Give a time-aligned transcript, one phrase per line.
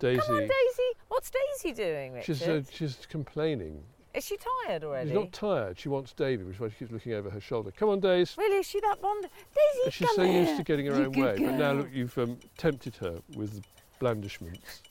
[0.00, 0.20] Daisy.
[0.20, 0.90] Come on, Daisy.
[1.08, 2.36] What's Daisy doing, Richard?
[2.38, 3.82] She's uh, she's complaining.
[4.12, 5.10] Is she tired already?
[5.10, 5.78] She's not tired.
[5.78, 7.70] She wants Davy, which is why she keeps looking over her shoulder.
[7.70, 8.34] Come on, Daisy.
[8.38, 9.22] Really, is she that fond?
[9.22, 10.42] Daisy, She's come so here.
[10.42, 13.20] used to getting her You own good way, but now look, you've um, tempted her
[13.36, 13.62] with
[14.00, 14.82] blandishments.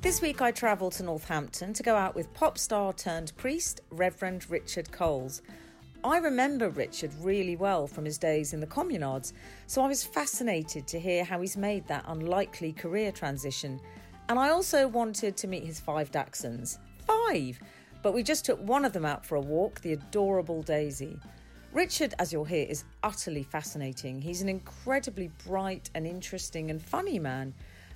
[0.00, 4.48] This week I travelled to Northampton to go out with pop star turned priest, Reverend
[4.48, 5.42] Richard Coles.
[6.02, 9.32] I remember Richard really well from his days in the communards,
[9.66, 13.80] so I was fascinated to hear how he's made that unlikely career transition.
[14.28, 16.78] And I also wanted to meet his five Dachshunds.
[17.06, 17.60] Five!
[18.02, 21.18] But we just took one of them out for a walk, the adorable Daisy.
[21.72, 24.20] Richard, as you'll hear, is utterly fascinating.
[24.20, 27.52] He's an incredibly bright and interesting and funny man,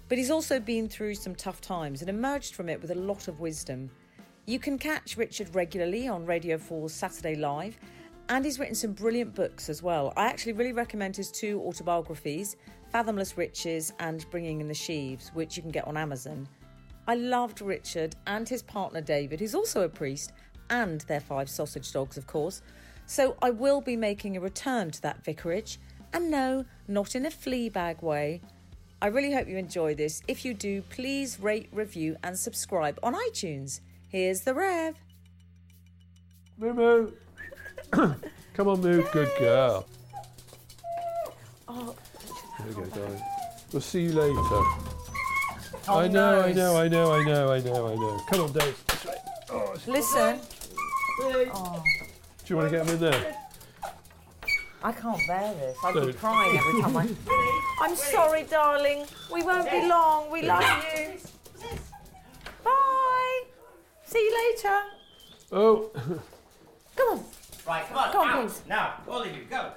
[0.08, 3.28] but he's also been through some tough times and emerged from it with a lot
[3.28, 3.90] of wisdom.
[4.46, 7.78] You can catch Richard regularly on Radio 4's Saturday Live,
[8.28, 10.12] and he's written some brilliant books as well.
[10.16, 12.56] I actually really recommend his two autobiographies,
[12.92, 16.48] Fathomless Riches and Bringing in the Sheaves, which you can get on Amazon.
[17.06, 20.32] I loved Richard and his partner David, who's also a priest,
[20.70, 22.62] and their five sausage dogs, of course.
[23.06, 25.78] So I will be making a return to that vicarage,
[26.12, 28.40] and no, not in a Fleabag way.
[29.00, 30.22] I really hope you enjoy this.
[30.26, 33.80] If you do, please rate, review, and subscribe on iTunes.
[34.08, 34.96] Here's the Rev.
[36.58, 37.12] Moo moo.
[38.54, 39.04] Come on, Moo.
[39.12, 39.86] Good girl.
[42.60, 43.22] Oh, There we go, darling.
[43.72, 44.34] We'll see you later.
[45.90, 48.20] Oh, I know, I know, I know, I know, I know, I know.
[48.30, 48.84] Come on, Dave.
[48.88, 49.14] This way.
[49.50, 50.40] Oh, it's- listen.
[51.20, 51.82] Oh.
[51.84, 53.36] do you want to get him in there?
[54.82, 55.76] I can't bear this.
[55.84, 56.18] I'd be Don't.
[56.18, 57.08] crying every time I.
[57.80, 59.06] I'm sorry, darling.
[59.32, 60.30] We won't be long.
[60.30, 60.62] We love
[60.96, 61.14] you.
[62.62, 63.42] Bye.
[64.04, 64.80] See you later.
[65.50, 65.90] Oh,
[66.96, 67.24] Come on.
[67.66, 68.12] Right, come on.
[68.12, 68.42] Come on, out.
[68.48, 68.62] please.
[68.68, 69.72] Now, all of you, go.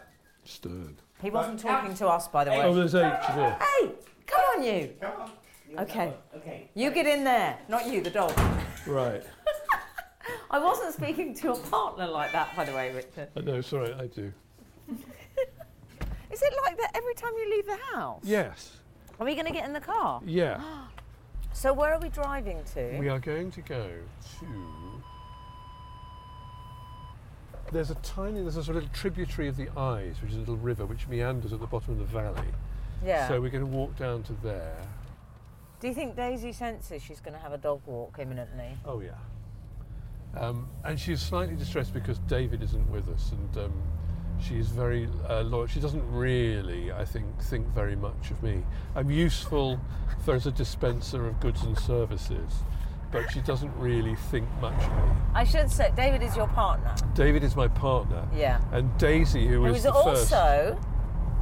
[0.45, 0.97] stern.
[1.21, 2.63] He wasn't talking to us, by the way.
[2.63, 3.01] Oh, there's H
[3.35, 3.59] there.
[3.59, 3.91] Hey,
[4.25, 4.93] come on, you.
[4.99, 5.31] Come on.
[5.79, 6.13] Okay.
[6.35, 6.69] Okay.
[6.73, 8.37] You get in there, not you, the dog.
[8.87, 9.23] Right.
[10.51, 13.29] I wasn't speaking to your partner like that, by the way, Richard.
[13.35, 14.33] Uh, I know, sorry, I do.
[16.31, 18.21] Is it like that every time you leave the house?
[18.23, 18.77] Yes.
[19.19, 20.21] Are we going to get in the car?
[20.25, 20.61] Yeah.
[21.53, 22.97] So where are we driving to?
[22.97, 23.89] We are going to go
[24.39, 25.00] to.
[27.71, 30.57] There's a tiny, there's a sort of tributary of the Ise, which is a little
[30.57, 32.47] river which meanders at the bottom of the valley.
[33.05, 33.27] yeah.
[33.27, 34.75] So we're going to walk down to there.
[35.79, 38.77] Do you think Daisy senses she's going to have a dog walk imminently?
[38.85, 39.11] Oh yeah.
[40.37, 43.83] Um, and she's slightly distressed because David isn't with us, and um,
[44.39, 45.67] she's very uh, loyal.
[45.67, 48.63] She doesn't really, I think, think very much of me.
[48.95, 49.79] I'm useful
[50.23, 52.53] for as a dispenser of goods and services,
[53.11, 55.11] but she doesn't really think much of me.
[55.33, 56.93] I should say, David is your partner.
[57.13, 58.61] David is my partner, Yeah.
[58.71, 60.79] and Daisy, who Who is is the first, also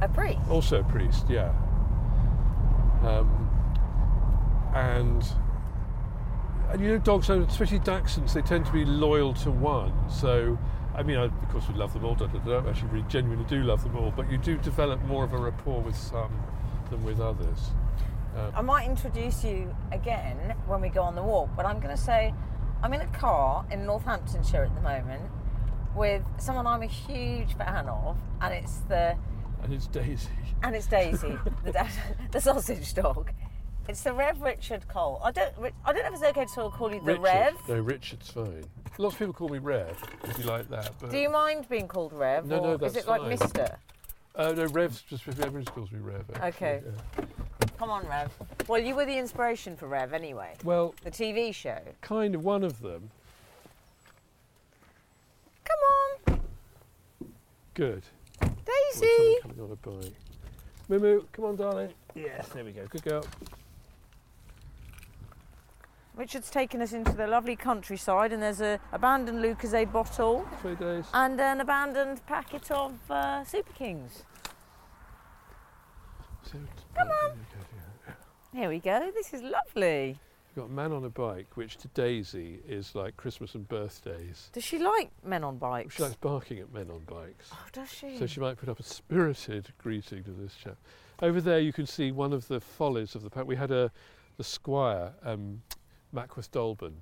[0.00, 0.40] a priest.
[0.50, 1.52] also a priest, yeah.
[3.02, 3.48] Um,
[4.74, 5.24] and
[6.70, 9.92] and you know, dogs, especially Dachshunds, they tend to be loyal to one.
[10.08, 10.56] So,
[10.94, 12.12] I mean, I, of course, we love them all.
[12.14, 15.32] I don't actually really genuinely do love them all, but you do develop more of
[15.32, 16.30] a rapport with some
[16.90, 17.70] than with others.
[18.36, 21.94] Um, I might introduce you again when we go on the walk, but I'm going
[21.94, 22.32] to say
[22.82, 25.22] I'm in a car in Northamptonshire at the moment
[25.96, 29.16] with someone I'm a huge fan of, and it's the
[29.62, 30.28] And it's Daisy.
[30.62, 31.88] and it's Daisy, the,
[32.30, 33.32] the sausage dog.
[33.88, 35.20] It's the Rev Richard Cole.
[35.24, 35.52] I don't
[35.84, 37.22] I don't know if it's okay to sort of call you the Richard.
[37.22, 37.54] Rev.
[37.68, 38.64] No, Richard's fine.
[38.98, 40.92] Lots of people call me Rev, if you like that.
[41.00, 42.46] But Do you mind being called Rev?
[42.46, 43.30] No, or no, is that's it like fine.
[43.30, 43.78] Mister?
[44.40, 46.24] Uh, no, Rev's just everyone just calls me Rev.
[46.34, 46.82] actually, Okay.
[47.18, 47.24] yeah.
[47.78, 48.30] Come on, Rev.
[48.68, 50.54] Well, you were the inspiration for Rev anyway.
[50.64, 51.78] Well, The TV show.
[52.00, 53.10] kind of one of them.
[55.64, 56.40] Come on,
[57.74, 58.02] Good.
[58.40, 59.36] Daisy.
[59.42, 60.14] Someone coming on a bike.
[60.88, 61.90] Moo Moo, come on, darling.
[62.14, 62.84] Yes, there we go.
[62.88, 63.24] Good girl.
[66.16, 71.06] Richard's taken us into the lovely countryside, and there's an abandoned Lucozade bottle Three days.
[71.14, 74.24] and an abandoned packet of uh, Super Kings.
[76.96, 77.38] Come on.
[78.52, 79.10] Here we go.
[79.14, 80.18] This is lovely.
[80.48, 84.50] You've got a man on a bike, which to Daisy is like Christmas and birthdays.
[84.52, 85.94] Does she like men on bikes?
[85.94, 87.50] She likes barking at men on bikes.
[87.52, 88.18] oh, does she?
[88.18, 90.76] So she might put up a spirited greeting to this chap.
[91.22, 93.46] Over there, you can see one of the follies of the pack.
[93.46, 93.92] We had a
[94.38, 95.60] the squire, um,
[96.12, 96.92] Mackworth Dolben,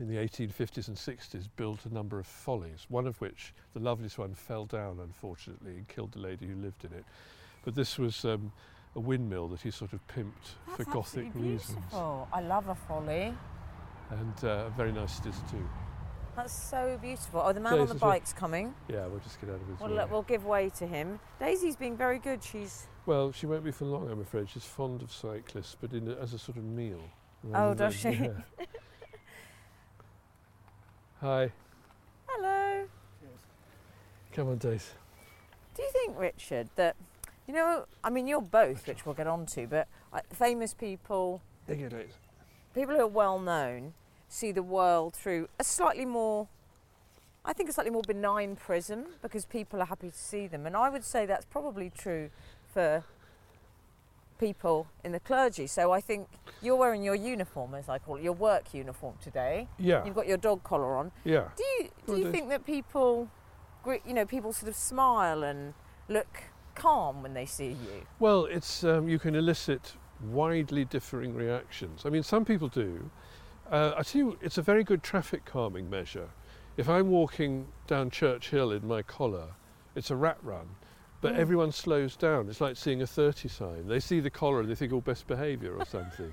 [0.00, 2.86] in the 1850s and 60s, built a number of follies.
[2.88, 6.84] One of which, the loveliest one, fell down unfortunately and killed the lady who lived
[6.84, 7.04] in it.
[7.64, 8.52] But this was um,
[8.96, 13.32] a windmill that he sort of pimped for Gothic reasons, Oh, I love a folly.
[14.10, 15.66] and uh, very nice it is too.
[16.36, 17.42] That's so beautiful.
[17.44, 18.74] Oh, the man So on the bike's coming.
[18.88, 20.04] Yeah, we'll just get out of his We'll, way.
[20.10, 21.20] we'll give way to him.
[21.38, 22.42] Daisy's being very good.
[22.42, 24.48] She's Well, she won't be for long, I'm afraid.
[24.50, 27.00] She's fond of cyclists, but in a, as a sort of meal.
[27.52, 28.10] Oh, does she?
[28.10, 28.28] yeah.
[31.20, 31.50] Hi.
[32.26, 32.84] Hello.
[34.32, 34.92] Come on, Dace.
[35.74, 36.96] Do you think, Richard, that
[37.46, 37.84] you know?
[38.02, 41.88] I mean, you're both, which we'll get on to, but uh, famous people, There you
[41.88, 42.12] Dace.
[42.74, 43.94] people who are well known,
[44.28, 46.48] see the world through a slightly more,
[47.44, 50.76] I think, a slightly more benign prism because people are happy to see them, and
[50.76, 52.30] I would say that's probably true
[52.72, 53.04] for
[54.38, 55.66] people in the clergy.
[55.66, 56.28] So I think
[56.62, 59.68] you're wearing your uniform, as I call it, your work uniform today.
[59.78, 60.04] Yeah.
[60.04, 61.12] You've got your dog collar on.
[61.24, 61.48] Yeah.
[61.56, 63.30] Do you do Well, you think that people,
[63.86, 65.74] you know, people sort of smile and
[66.08, 66.44] look
[66.74, 68.06] calm when they see you?
[68.18, 69.94] Well, it's um, you can elicit
[70.30, 72.02] widely differing reactions.
[72.04, 73.10] I mean, some people do.
[73.70, 76.28] Uh, I tell you, it's a very good traffic calming measure.
[76.76, 79.54] If I'm walking down Church Hill in my collar,
[79.94, 80.76] it's a rat run,
[81.24, 81.38] but Mm.
[81.38, 82.50] everyone slows down.
[82.50, 83.88] It's like seeing a 30 sign.
[83.88, 86.30] They see the collar and they think, oh, best behaviour or something.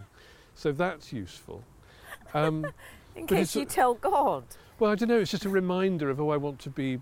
[0.53, 1.63] so that's useful.
[2.33, 2.67] Um,
[3.15, 4.43] In case you tell God.
[4.79, 5.19] well, I don't know.
[5.19, 7.01] It's just a reminder of, oh, I want to be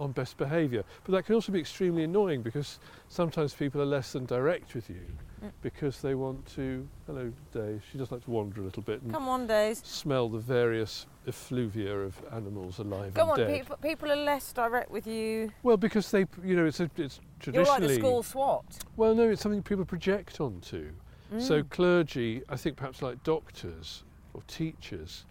[0.00, 0.82] on best behaviour.
[1.04, 4.90] But that can also be extremely annoying because sometimes people are less than direct with
[4.90, 5.06] you
[5.42, 5.52] Mm.
[5.62, 6.88] because they want to.
[7.06, 7.84] Hello, Dave.
[7.92, 9.80] She does like to wander a little bit and Come on, Days.
[9.84, 13.56] smell the various effluvia of animals alive Come and on, dead.
[13.56, 15.50] people, people are less direct with you.
[15.62, 18.64] Well, because they, you know, it's a, it's You're like the school SWAT.
[18.96, 20.92] Well, no, it's something people project onto.
[21.38, 21.70] So Mm.
[21.70, 24.04] clergy, I think perhaps like doctors
[24.34, 25.24] or teachers,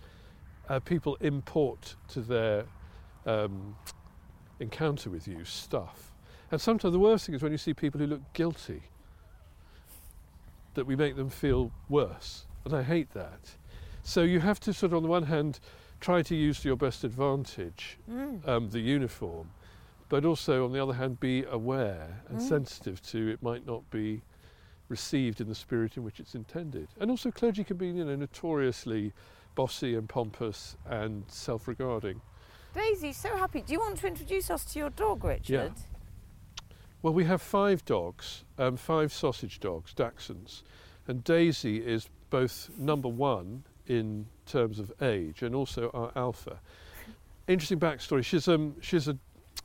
[0.69, 2.65] uh, people import to their
[3.25, 3.75] um,
[4.59, 6.13] encounter with you stuff.
[6.51, 8.81] And sometimes the worst thing is when you see people who look guilty,
[10.75, 12.45] that we make them feel worse.
[12.63, 13.57] And I hate that.
[14.03, 15.59] So you have to sort of, on the one hand,
[15.99, 18.47] try to use to your best advantage Mm.
[18.47, 19.51] um, the uniform,
[20.07, 22.47] but also, on the other hand, be aware and Mm.
[22.47, 24.21] sensitive to it might not be
[24.87, 26.87] received in the spirit in which it's intended.
[26.99, 29.13] And also, clergy can be, you know, notoriously
[29.55, 32.21] bossy and pompous and self-regarding.
[32.73, 33.61] Daisy, so happy.
[33.61, 35.73] Do you want to introduce us to your dog, Richard?
[35.77, 36.63] Yeah.
[37.01, 40.63] Well, we have five dogs, um, five sausage dogs, Dachshunds,
[41.07, 46.59] and Daisy is both number one in terms of age and also our alpha.
[47.47, 48.23] Interesting backstory.
[48.23, 49.17] She's um she's a,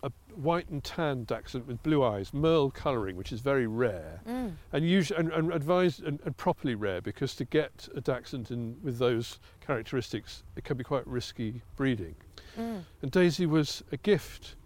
[0.03, 4.53] a white and tan Dachshund with blue eyes, merle colouring, which is very rare, Mm.
[4.73, 8.77] and usually and, and advised and, and properly rare because to get a Dachshund in
[8.83, 12.15] with those characteristics, it can be quite risky breeding.
[12.59, 12.85] Mm.
[13.03, 14.57] And Daisy was a gift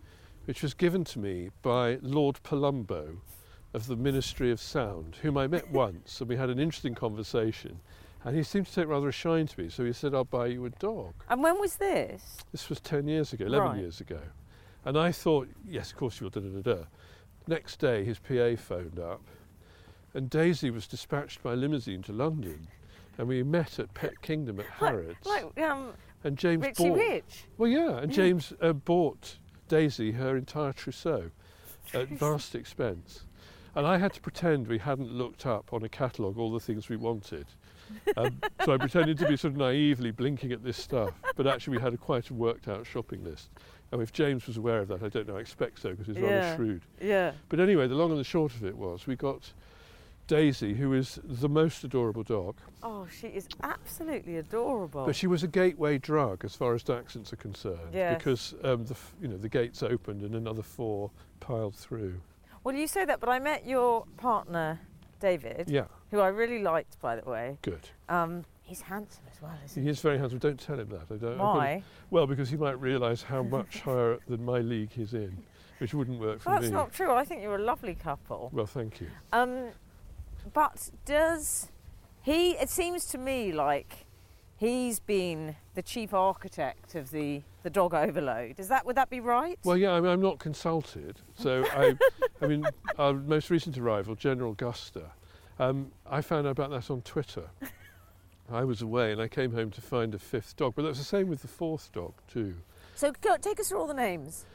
[0.45, 3.19] which was given to me by Lord Palumbo
[3.75, 7.81] of the Ministry of Sound, whom I met once and we had an interesting conversation.
[8.25, 10.47] And he seemed to take rather a shine to me, so he said, I'll buy
[10.47, 11.15] you a dog.
[11.29, 12.39] And when was this?
[12.53, 13.79] This was 10 years ago, 11 Right.
[13.81, 14.21] years ago.
[14.85, 16.83] And I thought, yes, of course you will, da da da da.
[17.47, 19.23] Next day, his PA phoned up,
[20.15, 22.67] and Daisy was dispatched by limousine to London.
[23.19, 25.27] And we met at Pet Kingdom at Harrods.
[25.27, 25.93] Like um,
[26.25, 26.99] and James Richie bought.
[26.99, 27.45] Rich.
[27.57, 29.39] Well, yeah, and James uh, bought
[29.69, 31.31] Daisy her entire trousseau
[31.95, 33.25] at vast expense.
[33.75, 36.89] And I had to pretend we hadn't looked up on a catalogue all the things
[36.89, 37.47] we wanted.
[38.17, 41.77] Um, so I pretended to be sort of naively blinking at this stuff, but actually
[41.77, 43.51] we had a quite a worked out shopping list.
[43.93, 46.19] And if James was aware of that, I don't know, I expect so because he's
[46.19, 46.83] rather shrewd.
[47.01, 47.33] Yeah.
[47.49, 49.53] But anyway, the long and the short of it was we got
[50.27, 55.07] Daisy, who is the most adorable dog, Oh, she is absolutely adorable.
[55.07, 58.19] but she was a gateway drug as far as Dachshunds are concerned, Yes.
[58.19, 61.11] because um, the you know the gates opened and another four
[61.41, 62.21] piled through.
[62.65, 64.81] Well, you say that, but I met your partner,
[65.21, 67.59] David, Yeah, who I really liked, by the way.
[67.63, 67.89] good.
[68.09, 70.39] Um, he's handsome as well, isn't He is very handsome.
[70.39, 71.13] Don't tell him that.
[71.15, 71.35] I don't.
[71.35, 71.39] he?
[71.39, 71.83] Why?
[72.11, 75.37] Well, because he might realise how much higher than my league he's in,
[75.79, 76.77] which wouldn't work for Well, that's me.
[76.77, 77.13] not true.
[77.13, 78.51] I think you're a lovely couple.
[78.53, 79.09] Well, thank you.
[79.33, 79.69] Um,
[80.53, 81.71] but does
[82.23, 82.53] he?
[82.53, 84.07] It seems to me like
[84.59, 88.61] he's been the chief architect of the the dog overload.
[88.61, 89.59] Is that would that be right?
[89.65, 91.21] Well, yeah, I mean, I'm not consulted.
[91.39, 91.97] So, I,
[92.43, 92.67] I mean,
[92.99, 95.07] our most recent arrival, General Guster,
[95.59, 97.49] um, I found out about that on Twitter.
[98.51, 101.05] I was away and I came home to find a fifth dog, but that's the
[101.05, 102.55] same with the fourth dog, too.
[102.95, 104.47] so go, take us through all the names.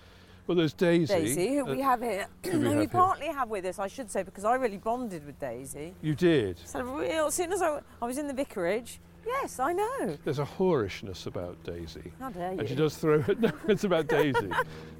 [0.47, 1.13] Well, there's Daisy.
[1.13, 2.87] Daisy, who uh, we have here, who we we, have here.
[2.87, 5.93] partly have with us, I should say, because I really bonded with Daisy.
[6.01, 6.57] You did.
[6.65, 10.17] So real, as soon as I, I was in the vicarage, yes, I know.
[10.23, 12.11] There's a whorishness about Daisy.
[12.19, 12.59] How dare you?
[12.59, 13.39] And she does throw it.
[13.43, 14.49] No, it's about Daisy.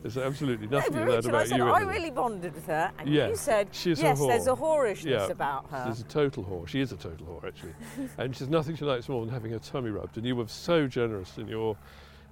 [0.02, 1.70] There's absolutely nothing of that about I said you.
[1.70, 4.20] I really bonded with her, and you said she's a yes.
[4.20, 5.86] there's a whorishness Yeah, about her.
[5.88, 6.68] She's a total whore.
[6.68, 7.74] She is a total whore, actually.
[8.18, 10.18] and she's nothing she likes more than having her tummy rubbed.
[10.18, 11.78] And you were so generous in your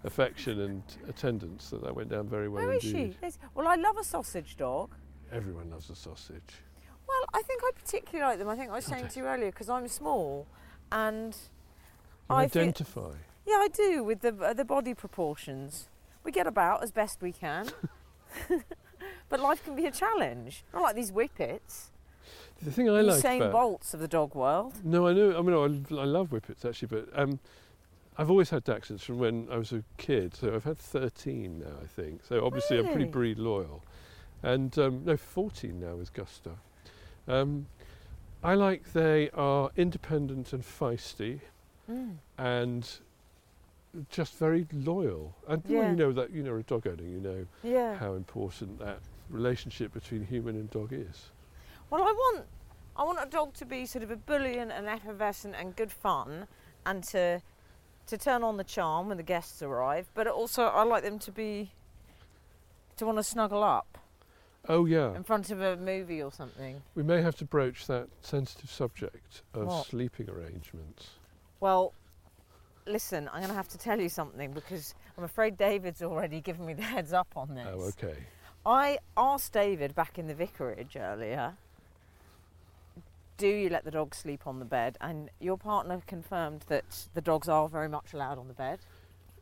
[0.04, 3.14] affection and attendance that that went down very well Where is indeed.
[3.14, 3.18] she?
[3.22, 3.38] Yes.
[3.56, 4.92] Well, I love a sausage dog.
[5.32, 6.64] Everyone loves a sausage.
[7.08, 8.50] Well, I think I particularly like them.
[8.50, 10.48] I think I was saying to you earlier because I'm small,
[10.92, 11.36] and
[12.32, 13.12] You I feel- identify.
[13.46, 15.88] yeah, I do with the uh, the body proportions.
[16.24, 17.70] We get about as best we can,
[19.30, 20.64] but life can be a challenge.
[20.74, 21.90] Not like these whippets,
[22.64, 24.74] The thing I like about Bolts of the dog world.
[24.84, 25.38] No, I know.
[25.38, 25.56] I mean,
[25.92, 27.40] I, I love whippets actually, but um,
[28.18, 30.36] I've always had Dachshunds from when I was a kid.
[30.36, 32.22] So I've had 13 now, I think.
[32.28, 33.84] So obviously I'm pretty breed loyal,
[34.44, 36.52] and um, no, 14 now with Gusta.
[37.28, 37.66] Um,
[38.44, 41.40] I like they are independent and feisty,
[41.90, 42.18] Mm.
[42.38, 42.90] and
[44.10, 45.36] just very loyal.
[45.48, 45.90] And Yeah.
[45.90, 47.96] you know that you know a dog owner, you know Yeah.
[47.98, 51.32] how important that relationship between human and dog is.
[51.90, 52.46] Well, I want
[52.96, 56.48] I want a dog to be sort of a ebullient and effervescent and good fun,
[56.86, 57.42] and to
[58.08, 60.10] to turn on the charm when the guests arrive.
[60.14, 61.72] But also, I like them to be
[62.98, 63.98] to want to snuggle up
[64.70, 65.16] Oh yeah.
[65.16, 66.82] in front of a movie or something.
[66.96, 69.86] We may have to broach that sensitive subject of What?
[69.88, 71.12] sleeping arrangements.
[71.62, 71.94] Well,
[72.86, 76.66] listen, I'm going to have to tell you something because I'm afraid David's already given
[76.66, 77.68] me the heads up on this.
[77.70, 78.18] Oh, okay.
[78.66, 81.54] I asked David back in the vicarage earlier,
[83.38, 84.98] do you let the dog sleep on the bed?
[85.02, 88.80] And your partner confirmed that the dogs are very much allowed on the bed.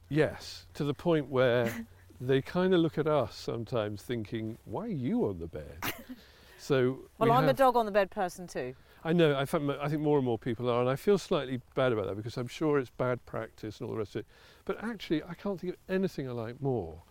[0.09, 1.73] Yes, to the point where
[2.21, 5.77] they kind of look at us sometimes thinking, why are you on the bed?
[6.57, 8.73] so Well, we I'm a dog on the bed person too.
[9.03, 9.37] I know.
[9.37, 12.07] I, find, I think more and more people are, and I feel slightly bad about
[12.07, 14.25] that because I'm sure it's bad practice and all the rest of it.
[14.65, 17.01] But actually, I can't think of anything I like more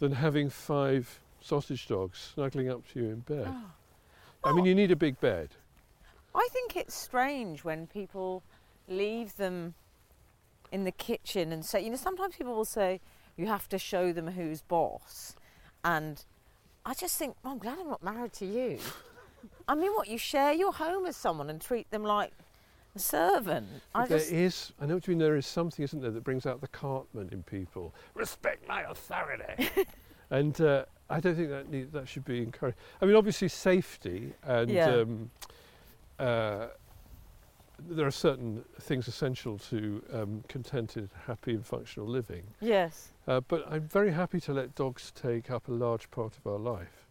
[0.00, 3.46] than having five sausage dogs snuggling up to you in bed.
[3.48, 3.72] Ah.
[4.42, 4.66] I mean, Oh.
[4.66, 5.50] you need a big bed.
[6.34, 8.42] I think it's strange when people
[8.88, 9.74] leave them
[10.72, 13.00] in the kitchen and say, you know, sometimes people will say
[13.36, 15.34] you have to show them who's boss.
[15.84, 16.24] And
[16.86, 18.78] I just think, "Oh, I'm glad I'm not married to you.
[19.68, 22.32] I mean, what, you share your home with someone and treat them like
[22.94, 23.68] a servant?
[23.94, 26.46] I There is, I know what you mean, there is something, isn't there, that brings
[26.46, 27.94] out the Cartman in people.
[28.14, 29.68] Respect my authority.
[30.30, 32.78] and uh, I don't think that need, that should be encouraged.
[33.00, 34.86] I mean, obviously, safety and Yeah.
[34.90, 35.30] um,
[36.18, 36.66] uh,
[37.88, 42.42] there are certain things essential to um, contented, happy, and functional living.
[42.60, 43.08] yes.
[43.26, 46.58] Uh, but I'm very happy to let dogs take up a large part of our
[46.58, 47.06] life.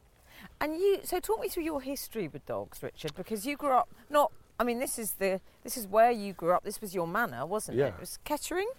[0.62, 3.89] And you, so talk me through your history with dogs, Richard, because you grew up
[4.10, 4.31] not.
[4.60, 6.63] I mean, this is the this is where you grew up.
[6.63, 7.86] This was your manor, wasn't Yeah.
[7.88, 7.93] it?
[7.96, 8.69] It was Kettering,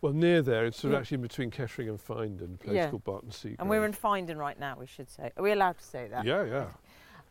[0.00, 1.00] Well, near there, it's sort of Yeah.
[1.00, 2.90] actually in between Kettering and Finedon, a place Yeah.
[2.90, 3.56] called Barton Sea.
[3.58, 4.76] and we're in Finedon right now.
[4.78, 5.32] We should say.
[5.36, 6.24] Are we allowed to say that?
[6.24, 6.66] Yeah, yeah.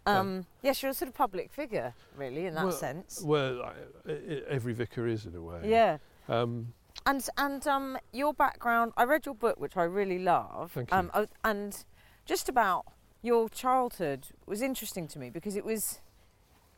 [0.05, 3.21] Um, yes, you're a sort of public figure, really, in that Well, sense.
[3.21, 3.73] Well, I,
[4.05, 4.11] I,
[4.49, 5.61] every vicar is in a way.
[5.63, 5.97] Yeah.
[6.27, 6.73] Um,
[7.05, 8.91] And and um, your background.
[8.97, 10.71] I read your book, which I really love.
[10.73, 10.97] Thank you.
[10.97, 11.85] Um, and
[12.25, 12.85] just about
[13.23, 15.99] your childhood was interesting to me because it was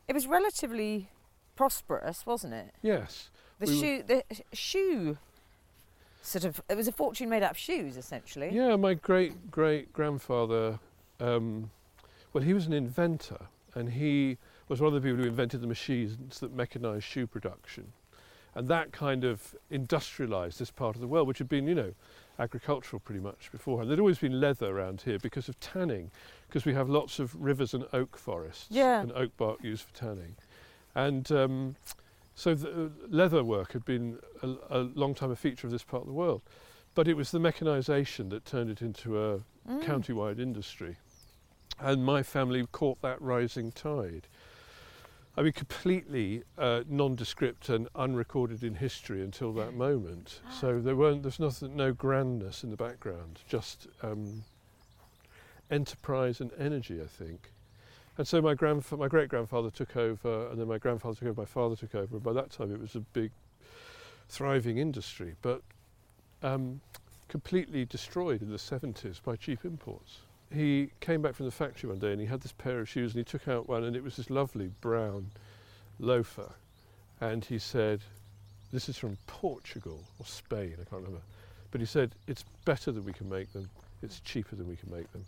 [0.08, 1.08] it was relatively
[1.56, 2.72] prosperous, wasn't it?
[2.80, 3.28] yes.
[3.58, 5.18] The We were- shoe, the shoe,
[6.22, 6.60] sort of.
[6.68, 8.50] It was a fortune made out of shoes, essentially.
[8.52, 10.78] Yeah, my great great grandfather.
[11.20, 11.70] Um,
[12.32, 13.40] well, he was an inventor,
[13.74, 14.36] and he
[14.68, 17.92] was one of the people who invented the machines that mechanised shoe production,
[18.54, 21.94] and that kind of industrialised this part of the world, which had been, you know,
[22.38, 23.88] agricultural pretty much beforehand.
[23.88, 26.10] There'd always been leather around here because of tanning,
[26.48, 29.00] because we have lots of rivers and oak forests, Yeah.
[29.02, 30.36] and oak bark used for tanning,
[30.94, 31.30] and.
[31.32, 31.76] Um,
[32.38, 35.82] so the uh, leather work had been a, a long time a feature of this
[35.82, 36.42] part of the world,
[36.94, 39.82] but it was the mechanisation that turned it into a Mm.
[39.82, 40.96] county-wide industry.
[41.80, 44.28] And my family caught that rising tide.
[45.34, 50.40] I mean, completely uh, nondescript and unrecorded in history until that moment.
[50.60, 54.44] So there weren't, there's nothing, no grandness in the background, just um,
[55.70, 57.50] enterprise and energy, I think.
[58.18, 61.42] And so my grandfa- my great grandfather took over, and then my grandfather took over,
[61.42, 63.30] my father took over, and by that time it was a big,
[64.28, 65.62] thriving industry, but
[66.42, 66.80] um,
[67.28, 70.18] completely destroyed in the 70s by cheap imports.
[70.52, 73.14] He came back from the factory one day and he had this pair of shoes
[73.14, 75.30] and he took out one and it was this lovely brown
[75.98, 76.52] loafer.
[77.20, 78.00] And he said,
[78.72, 81.22] This is from Portugal or Spain, I can't remember.
[81.70, 83.68] But he said, It's better than we can make them,
[84.02, 85.24] it's cheaper than we can make them.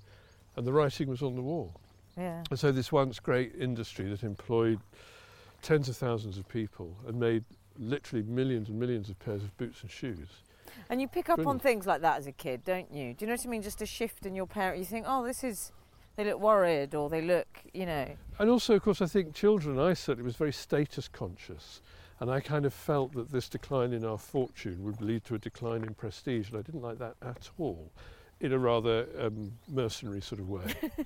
[0.58, 1.72] And the writing was on the wall.
[2.16, 2.42] Yeah.
[2.50, 4.80] And so this once great industry that employed
[5.62, 7.44] tens of thousands of people and made
[7.78, 10.26] literally millions and millions of pairs of boots and shoes.
[10.90, 13.14] And you pick up on things like that as a kid, don't you?
[13.14, 13.62] Do you know what I mean?
[13.62, 14.80] Just a shift in your parent.
[14.80, 15.70] You think, oh, this is.
[16.16, 18.08] They look worried, or they look, you know.
[18.40, 21.80] And also, of course, I think children, I certainly was very status conscious.
[22.18, 25.38] And I kind of felt that this decline in our fortune would lead to a
[25.38, 26.48] decline in prestige.
[26.48, 27.92] And I didn't like that at all.
[28.40, 30.62] In a rather um, mercenary sort of way.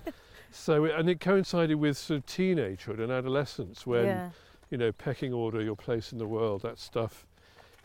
[0.50, 4.30] so, and it coincided with sort of teenagehood and adolescence when, yeah.
[4.70, 7.26] you know, pecking order, your place in the world, that stuff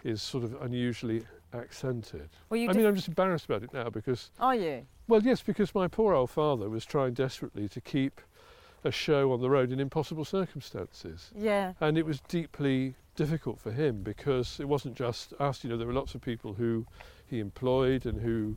[0.04, 1.24] is sort of unusually
[1.54, 2.30] accented.
[2.50, 4.86] Well, you I mean, I'm just embarrassed about it now because, are you?
[5.08, 8.22] well, yes, because my poor old father was trying desperately to keep
[8.84, 11.32] a show on the road in impossible circumstances.
[11.36, 11.74] Yeah.
[11.82, 15.88] And it was deeply difficult for him because it wasn't just us, you know, there
[15.88, 16.86] were lots of people who
[17.26, 18.56] he employed and who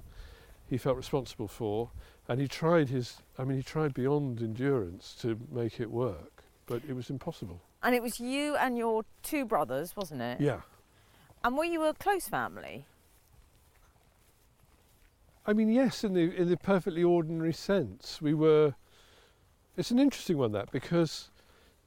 [0.70, 1.90] he felt responsible for.
[2.28, 6.80] And he tried his, I mean, he tried beyond endurance to make it work, but
[6.88, 7.60] it was impossible.
[7.82, 10.40] And it was you and your two brothers, wasn't it?
[10.40, 10.60] Yeah.
[11.42, 12.84] And were you a close family?
[15.44, 18.22] I mean, yes, in the, in the perfectly ordinary sense.
[18.22, 18.74] We were,
[19.76, 21.30] it's an interesting one that because,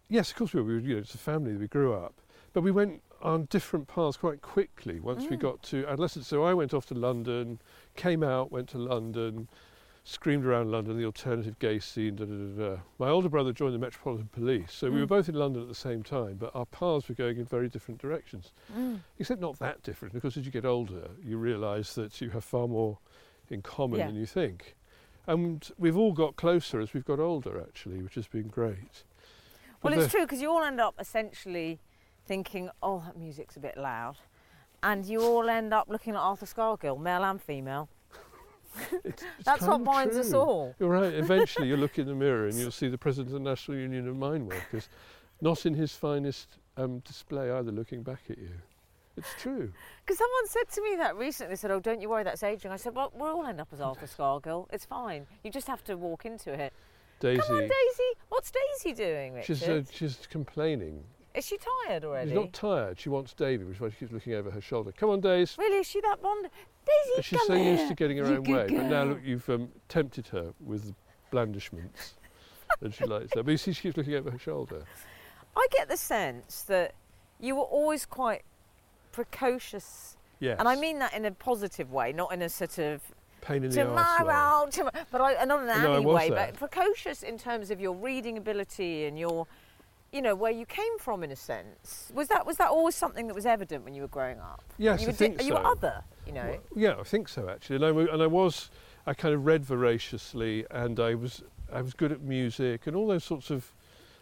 [0.10, 1.94] yes, of course we were, we were you know, it's a family, that we grew
[1.94, 2.16] up,
[2.52, 5.42] but we went on different paths quite quickly once we Mm.
[5.42, 6.28] got to adolescence.
[6.28, 7.60] So I went off to London,
[7.96, 9.48] came out, went to London,
[10.04, 12.82] screamed around London, the alternative gay scene, da da da da.
[13.00, 15.10] My older brother joined the Metropolitan Police, so we were Mm.
[15.10, 18.02] both in London at the same time, but our paths were going in very different
[18.02, 18.52] directions.
[18.76, 19.00] Mm.
[19.18, 22.68] Except not that different, because as you get older, you realise that you have far
[22.68, 22.98] more
[23.50, 24.08] in common Yeah.
[24.08, 24.76] than you think.
[25.26, 29.06] And we've all got closer as we've got older, actually, which has been great.
[29.82, 31.80] But Well, it's the- true because you all end up essentially
[32.26, 34.18] thinking, "Oh, that music's a bit loud,"
[34.84, 37.90] and you all end up looking at Arthur Scargill, male and female.
[39.04, 40.74] It's, it's That's what binds us all.
[40.80, 41.14] You're right.
[41.14, 44.08] Eventually, you'll look in the mirror and you'll see the president of the National Union
[44.08, 44.90] of Mine Workers,
[45.42, 48.50] not in his finest um, display either, looking back at you.
[49.16, 49.72] It's true.
[50.04, 51.52] Because someone said to me that recently.
[51.52, 53.68] They said, "Oh, don't you worry, that's aging." I said, "Well, we'll all end up
[53.72, 54.66] as Arthur Scargill.
[54.72, 55.28] It's fine.
[55.44, 56.74] You just have to walk into it."
[57.20, 58.10] Daisy, Come on, Daisy.
[58.30, 59.58] What's Daisy doing, Richard?
[59.58, 61.04] she's, uh, she's complaining.
[61.36, 62.30] Is she tired already?
[62.32, 63.00] She's not tired.
[63.00, 64.92] She wants Davy, which is why she keeps looking over her shoulder.
[64.92, 65.56] Come on, Daisy.
[65.58, 65.78] really?
[65.78, 66.48] Is she that fond?
[66.86, 67.74] Daisy, She's come so here.
[67.74, 69.06] used to getting her You own good way, but now girl.
[69.14, 70.94] look, you've um, tempted her with
[71.32, 72.14] blandishments,
[72.82, 73.46] and she likes that.
[73.46, 74.84] But you see, she keeps looking over her shoulder.
[75.56, 76.94] I get the sense that
[77.40, 78.44] you were always quite
[79.12, 80.58] precocious, Yes.
[80.60, 83.02] and I mean that in a positive way, not in a sort of
[83.42, 86.30] pain in the arse tomorrow, tomorrow, but I not in an No, I was way,
[86.30, 86.58] that.
[86.60, 89.48] but precocious in terms of your reading ability and your,
[90.14, 92.12] you know, where you came from in a sense.
[92.14, 94.64] Was that was that always something that was evident when you were growing up?
[94.78, 95.56] Yes, you I were, think you so.
[95.56, 96.46] were other, you know.
[96.46, 97.78] Well, yeah, I think so actually.
[97.78, 98.70] And I, and I was,
[99.08, 103.08] I kind of read voraciously, and I was, I was good at music and all
[103.08, 103.74] those sorts of.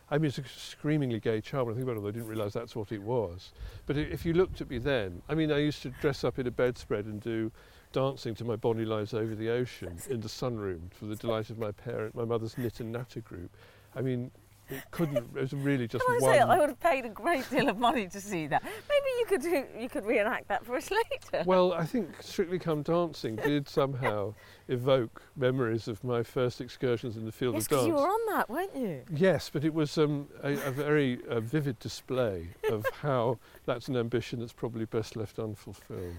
[0.09, 1.67] I mean, it's a screamingly gay child.
[1.67, 3.53] When I think about it, I didn't realise that's what it was.
[3.85, 6.47] But if you looked at me then, I mean, I used to dress up in
[6.47, 7.49] a bedspread and do
[7.93, 11.57] dancing to my Bonnie Lies Over the Ocean in the sunroom for the delight of
[11.57, 13.55] my parent, my mother's knit and natter group.
[13.95, 14.31] I mean,
[14.71, 15.17] it couldn't.
[15.17, 16.33] It was really just Can I one.
[16.33, 18.63] say I would have paid a great deal of money to see that.
[18.63, 20.89] Maybe you could do, you could reenact that for us
[21.31, 21.43] later.
[21.45, 24.33] Well, I think Strictly Come Dancing did somehow
[24.67, 27.87] evoke memories of my first excursions in the field yes, of dance.
[27.87, 29.03] you were on that, weren't you?
[29.13, 33.97] Yes, but it was um, a, a very uh, vivid display of how that's an
[33.97, 36.15] ambition that's probably best left unfulfilled.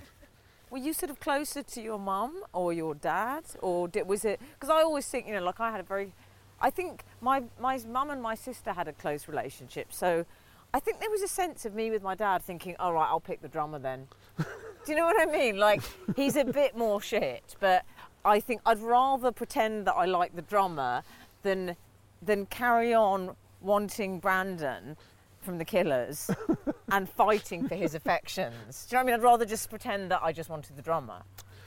[0.72, 4.40] Were you sort of closer to your mum or your dad, or did, was it?
[4.54, 6.14] Because I always think, you know, like I had a very,
[6.62, 10.24] I think my my mum and my sister had a close relationship, so
[10.72, 13.20] I think there was a sense of me with my dad thinking, all right, I'll
[13.20, 14.06] pick the drummer then.
[14.38, 14.44] Do
[14.92, 15.58] you know what I mean?
[15.58, 15.82] Like
[16.16, 17.84] he's a bit more shit, but
[18.24, 21.02] I think I'd rather pretend that I like the drummer
[21.42, 21.76] than
[22.22, 24.96] than carry on wanting Brandon
[25.40, 26.30] from the Killers
[26.92, 28.86] and fighting for his affections.
[28.88, 29.20] Do you know what I mean?
[29.20, 31.22] I'd rather just pretend that I just wanted the drummer.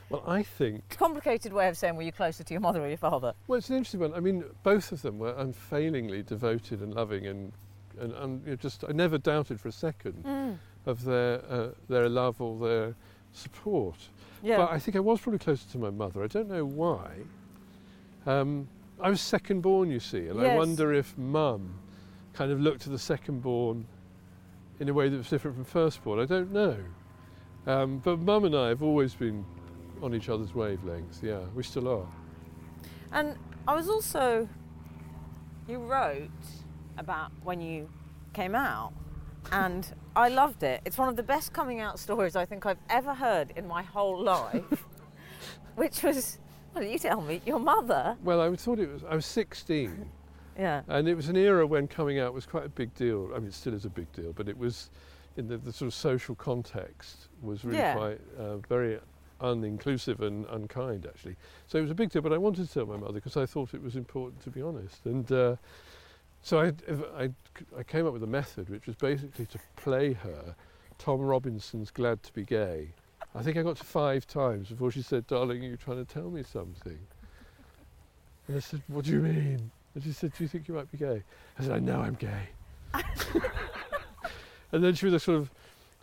[0.09, 2.83] Well, I think It's a complicated way of saying were you closer to your mother
[2.83, 3.33] or your father?
[3.47, 4.13] well, it's an interesting one.
[4.13, 7.51] I mean, both of them were unfailingly devoted and loving, and
[7.99, 10.57] and, and you know, just I never doubted for a second Mm.
[10.85, 12.95] of their uh, their love or their
[13.33, 13.95] support.
[14.43, 14.57] Yeah.
[14.57, 16.23] But I think I was probably closer to my mother.
[16.23, 17.09] I don't know why.
[18.25, 18.67] Um,
[18.99, 21.79] I was second born, you see, and I wonder if mum
[22.33, 23.85] kind of looked at the second born
[24.79, 26.19] in a way that was different from first born.
[26.19, 26.77] I don't know.
[27.65, 29.43] Um, but mum and I have always been
[30.01, 31.21] on each other's wavelengths.
[31.21, 32.07] Yeah, we still are.
[33.11, 33.35] And
[33.67, 34.47] I was also,
[35.67, 36.29] you wrote
[36.97, 37.89] about when you
[38.33, 38.93] came out,
[39.51, 40.81] and I loved it.
[40.85, 43.83] It's one of the best coming out stories I think I've ever heard in my
[43.83, 44.85] whole life,
[45.75, 46.39] which was,
[46.73, 48.17] well, you tell me, your mother.
[48.23, 49.03] Well, I thought it was.
[49.03, 50.09] I was 16,
[50.57, 50.81] Yeah.
[50.87, 53.29] and it was an era when coming out was quite a big deal.
[53.35, 54.89] I mean, it still is a big deal, but it was
[55.37, 57.95] in the, the sort of social context was really Yeah.
[57.95, 58.99] quite uh, very
[59.41, 61.35] uninclusive and unkind, actually.
[61.67, 62.21] So it was a big deal.
[62.21, 64.61] But I wanted to tell my mother because I thought it was important, to be
[64.61, 65.05] honest.
[65.05, 65.55] And uh,
[66.41, 66.73] so I,
[67.17, 67.29] I,
[67.77, 70.55] I came up with a method, which was basically to play her
[70.97, 72.89] Tom Robinson's "Glad to Be Gay."
[73.35, 76.11] I think I got to five times before she said, Darling, are you trying to
[76.11, 76.97] tell me something?
[78.47, 79.71] And I said, What do you mean?
[79.93, 81.21] And she said, Do you think you might be gay?
[81.59, 82.49] I said, I know I'm gay.
[84.71, 85.51] and then she was a sort of,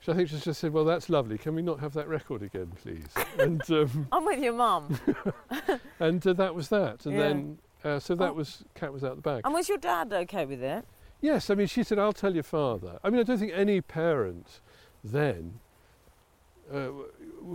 [0.08, 1.38] I think she just said, Well, that's lovely.
[1.38, 3.06] Can we not have that record again, please?
[3.38, 4.98] and um, I'm with your mum.
[6.00, 7.06] and uh, that was that.
[7.06, 7.20] And Yeah.
[7.20, 8.34] then, uh, so that Oh.
[8.34, 9.42] was, cat was out the bag.
[9.44, 10.84] and was your dad okay with it?
[11.20, 12.98] Yes, I mean, she said, I'll tell your father.
[13.04, 14.58] I mean, I don't think any parent
[15.04, 15.60] then,
[16.72, 16.90] uh,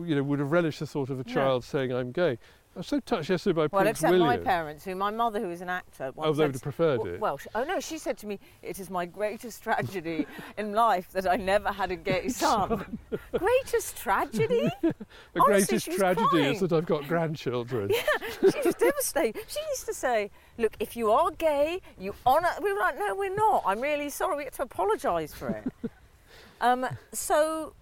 [0.05, 1.33] you know, would have relished the thought of a No.
[1.33, 2.39] child saying, I'm gay.
[2.77, 4.27] I was so touched yesterday by Well, Prince except William.
[4.27, 6.99] my parents, who my mother, who is an actor, once oh, they would have preferred
[6.99, 7.19] Well, it.
[7.19, 10.27] well, sh- oh no, she said to me, "It is my greatest tragedy
[10.59, 12.99] in life that I never had a gay son."
[13.33, 14.69] greatest tragedy?
[14.83, 14.93] the
[15.39, 16.53] honestly, greatest she tragedy crying.
[16.53, 17.89] is that I've got grandchildren.
[18.41, 19.41] she was devastated.
[19.47, 23.15] She used to say, "Look, if you are gay, you honour." We were like, "No,
[23.15, 23.63] we're not.
[23.65, 24.37] I'm really sorry.
[24.37, 25.89] We had to apologise for it."
[26.61, 27.73] um, so,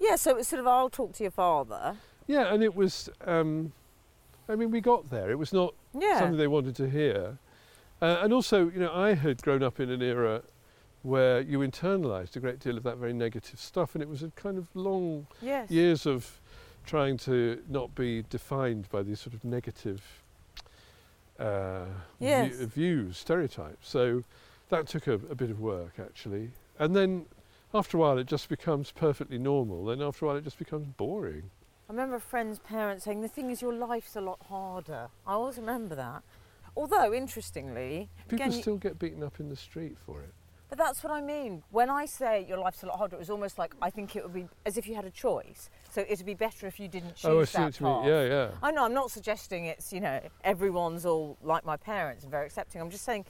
[0.00, 3.10] yeah, so it was sort of, "I'll talk to your father." Yeah, and it was,
[3.26, 3.74] um,
[4.48, 5.30] I mean, we got there.
[5.30, 7.38] It was not Yeah, something they wanted to hear.
[8.02, 10.42] Uh, and also, you know, I had grown up in an era
[11.02, 14.28] where you internalised a great deal of that very negative stuff, and it was a
[14.30, 16.40] kind of long yes, years of
[16.86, 20.02] trying to not be defined by these sort of negative
[21.38, 21.86] uh,
[22.20, 22.54] Yes.
[22.56, 23.88] view- views, stereotypes.
[23.88, 24.24] So
[24.68, 26.50] that took a, a bit of work actually.
[26.78, 27.26] And then
[27.72, 29.84] after a while it just becomes perfectly normal.
[29.86, 31.50] Then after a while it just becomes boring.
[31.88, 35.32] I remember a friend's parents saying, "The thing is, your life's a lot harder." I
[35.32, 36.22] always remember that.
[36.76, 40.34] Although, interestingly, People Again, still get beaten up in the street for it.
[40.70, 41.62] But that's what I mean.
[41.70, 44.24] When I say your life's a lot harder, it was almost like I think it
[44.24, 45.70] would be as if you had a choice.
[45.90, 47.96] So it'd be better if you didn't choose oh, I see that what you mean.
[47.96, 48.06] path.
[48.08, 48.50] Yeah, yeah.
[48.62, 48.84] I know.
[48.84, 52.80] I'm not suggesting it's you know everyone's all like my parents and very accepting.
[52.80, 53.24] I'm just saying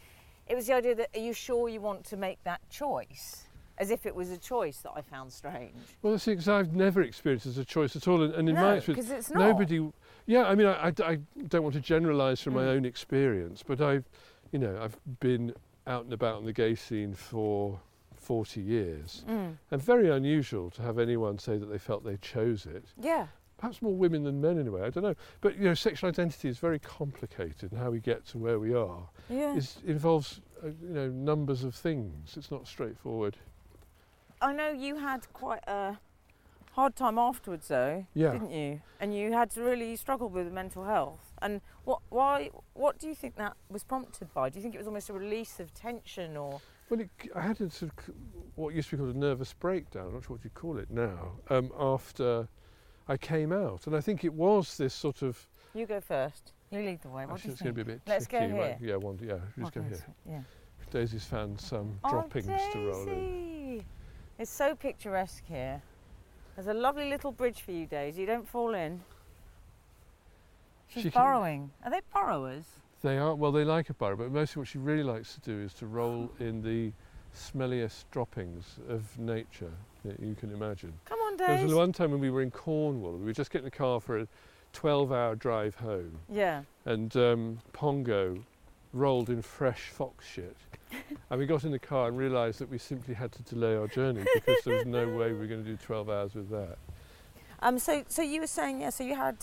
[0.47, 3.44] it was the idea that are you sure you want to make that choice?
[3.79, 5.75] As if it was a choice that I found strange.
[6.03, 8.23] Well, that's because I've never experienced as a choice at all.
[8.23, 9.41] And, and in my experience, it's not.
[9.41, 9.91] nobody
[10.27, 12.77] yeah i mean I don't want to generalize from my Mm.
[12.77, 14.05] own experience but i've
[14.53, 15.53] you know i've been
[15.87, 17.79] out and about in the gay scene for
[18.17, 19.57] 40 years Mm.
[19.71, 23.27] and very unusual to have anyone say that they felt they chose it Yeah.
[23.59, 24.81] perhaps more women than men anyway.
[24.81, 28.25] i don't know but you know sexual identity is very complicated and how we get
[28.29, 29.55] to where we are Yeah.
[29.57, 33.37] is involves uh, you know numbers of things it's not straightforward
[34.45, 35.97] I know you had quite a
[36.73, 38.33] hard time afterwards, though, Yeah.
[38.33, 38.83] didn't you?
[39.01, 41.33] And you had to really struggle with mental health.
[41.41, 44.51] And what, why, what do you think that was prompted by?
[44.51, 47.61] Do you think it was almost a release of tension, or Well, it, I had
[47.61, 48.15] a sort of
[48.57, 50.09] what used to be called a nervous breakdown.
[50.09, 51.33] I'm not sure what you call it now.
[51.49, 52.47] Um, after
[53.09, 55.39] I came out, and I think it was this sort of.
[55.75, 56.53] you go first?
[56.71, 57.25] You lead the way.
[57.25, 58.53] What actually, do it's you going to be a bit Let's go tricky.
[58.55, 58.79] right?
[58.79, 58.89] here.
[58.91, 59.19] Yeah, one.
[59.23, 60.05] Yeah, just go here.
[60.29, 60.41] Yeah.
[60.91, 63.54] Daisy's found some Oh, droppings to roll in.
[64.39, 65.83] It's so picturesque here.
[66.57, 68.23] There's a lovely little bridge for you, Daisy.
[68.23, 69.01] You don't fall in.
[70.89, 71.71] She's She can- burrowing.
[71.85, 72.65] Are they burrowers?
[73.03, 73.53] They are well.
[73.53, 76.31] They like a burrow, but mostly what she really likes to do is to roll
[76.41, 76.93] in the
[77.35, 79.73] smelliest droppings of nature
[80.05, 80.93] that you can imagine.
[81.05, 81.55] Come on, Daisy.
[81.57, 83.13] There was one time when we were in Cornwall.
[83.13, 84.29] We were just getting the car for a
[84.73, 86.19] 12-hour drive home.
[86.31, 86.63] Yeah.
[86.87, 88.39] and um, Pongo
[88.95, 90.57] rolled in fresh fox shit.
[91.31, 93.89] and we got in the car and realised that we simply had to delay our
[93.89, 96.79] journey because there was no way we were going to do 12 hours with that.
[97.61, 99.37] Um, so, so you were saying, yeah, so you had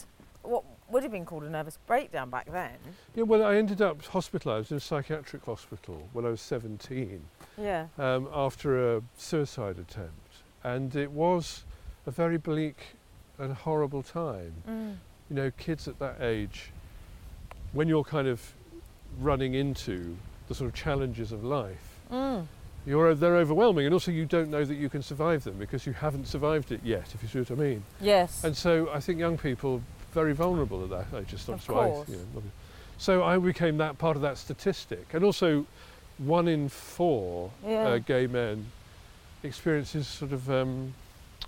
[0.43, 2.71] what would have been called a nervous breakdown back then.
[3.15, 7.21] Yeah, well, I ended up hospitalised in a psychiatric hospital when I was 17
[7.57, 7.87] Yeah.
[7.97, 10.37] um, after a suicide attempt.
[10.63, 11.63] And it was
[12.05, 12.77] a very bleak
[13.37, 14.53] and horrible time.
[14.67, 14.97] Mm.
[15.29, 16.71] You know, kids at that age,
[17.73, 18.53] when you're kind of
[19.19, 20.15] running into
[20.47, 22.45] the sort of challenges of life, Mm.
[22.85, 25.93] You're, they're overwhelming, and also you don't know that you can survive them because you
[25.93, 27.83] haven't survived it yet, if you see what I mean.
[28.01, 28.43] Yes.
[28.43, 29.81] And so I think young people
[30.13, 31.27] very vulnerable at that age.
[31.29, 32.09] Just Of so I- course.
[32.09, 32.41] you know,
[32.97, 35.65] so I became that part of that statistic, and also
[36.17, 37.83] one in four Yeah.
[37.87, 38.65] uh, gay men
[39.43, 40.93] experiences sort of, um,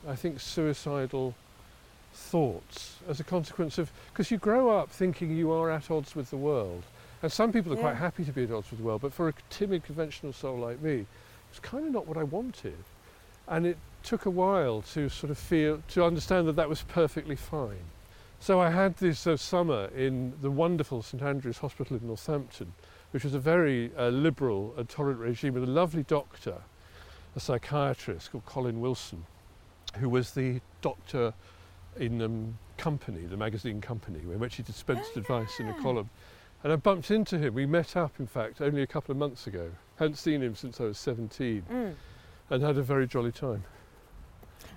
[0.07, 1.33] I think, suicidal
[2.13, 6.29] thoughts as a consequence of because you grow up thinking you are at odds with
[6.29, 6.83] the world,
[7.23, 9.29] and some people are quite happy to be at odds with the world, but for
[9.29, 11.05] a timid conventional soul like me,
[11.49, 12.75] it's kind of not what I wanted,
[13.47, 17.37] and it took a while to sort of feel to understand that that was perfectly
[17.37, 17.85] fine.
[18.41, 22.73] So I had this uh, summer in the wonderful St Andrew's Hospital in Northampton,
[23.11, 26.57] which was a very uh, liberal and tolerant regime with a lovely doctor,
[27.37, 29.25] a psychiatrist called Colin Wilson,
[29.97, 31.33] who was the doctor
[31.97, 36.09] in um, Company, the magazine Company, in which he dispensed Oh, advice in a column.
[36.63, 37.53] And I bumped into him.
[37.53, 39.71] We met up, in fact, only a couple of months ago.
[39.97, 41.95] Hadn't seen him since I was 17 Mm.
[42.49, 43.63] and had a very jolly time.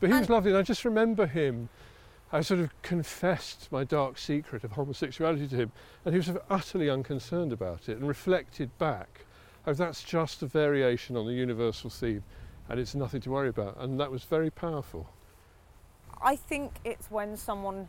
[0.00, 1.68] But he was lovely, and I just remember him
[2.32, 5.72] I sort of confessed my dark secret of homosexuality to him,
[6.04, 9.24] and he was sort of utterly unconcerned about it and reflected back,
[9.66, 12.24] oh, that's just a variation on the universal theme,
[12.68, 13.76] and it's nothing to worry about.
[13.78, 15.08] And that was very powerful.
[16.20, 17.88] I think it's when someone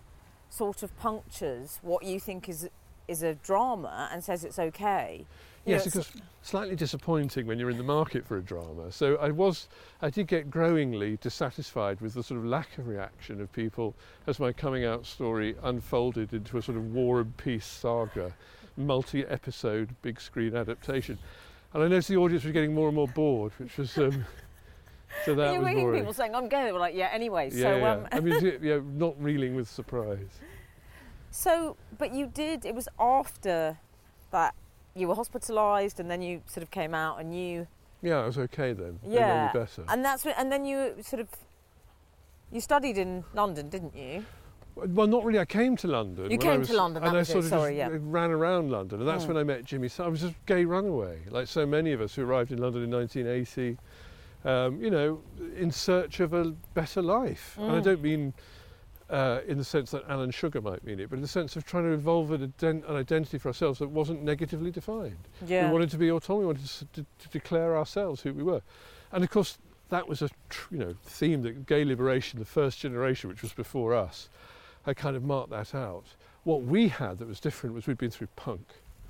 [0.49, 2.69] sort of punctures what you think is
[3.07, 5.25] is a drama and says it's okay.
[5.65, 8.91] You yes, know, it's- because slightly disappointing when you're in the market for a drama.
[8.91, 9.67] So I was,
[10.01, 13.93] I did get growingly dissatisfied with the sort of lack of reaction of people
[14.27, 18.33] as my coming out story unfolded into a sort of war and peace saga,
[18.77, 21.17] multi-episode big screen adaptation.
[21.73, 24.23] And I noticed the audience was getting more and more bored, which was um,
[25.25, 26.63] so that you're was people saying I'm gay.
[26.63, 27.09] They were like, yeah.
[27.11, 27.91] Anyway, yeah, so yeah.
[27.91, 30.39] um, I mean, yeah, not reeling with surprise.
[31.31, 32.65] So, but you did.
[32.65, 33.77] It was after
[34.31, 34.55] that
[34.95, 37.67] you were hospitalised, and then you sort of came out, and you,
[38.01, 38.99] Yeah, I was okay then.
[39.07, 39.83] Yeah, better.
[39.87, 41.29] and that's when, and then you sort of,
[42.51, 44.25] you studied in London, didn't you?
[44.75, 45.39] Well, not really.
[45.39, 46.29] I came to London.
[46.31, 47.97] You came I to London, and I was it, sort of sorry, just yeah.
[48.01, 49.29] ran around London, and that's Mm.
[49.29, 49.87] when I met Jimmy.
[49.87, 52.83] So I was a gay runaway, like so many of us who arrived in London
[52.83, 53.77] in 1980.
[54.45, 55.19] Um, you know,
[55.57, 57.83] in search of a better life, and I Mm.
[57.83, 58.33] don't mean
[59.09, 61.65] uh, in the sense that Alan Sugar might mean it, but in the sense of
[61.65, 65.27] trying to evolve an, ident- an identity for ourselves that wasn't negatively defined.
[65.45, 65.67] Yeah.
[65.67, 66.41] We wanted to be autonomous.
[66.41, 68.61] We wanted to, to, to declare ourselves who we were,
[69.11, 69.57] and of course
[69.89, 73.53] that was a tr- you know theme that gay liberation, the first generation, which was
[73.53, 74.29] before us,
[74.83, 76.05] had kind of marked that out.
[76.43, 78.67] What we had that was different was we'd been through punk,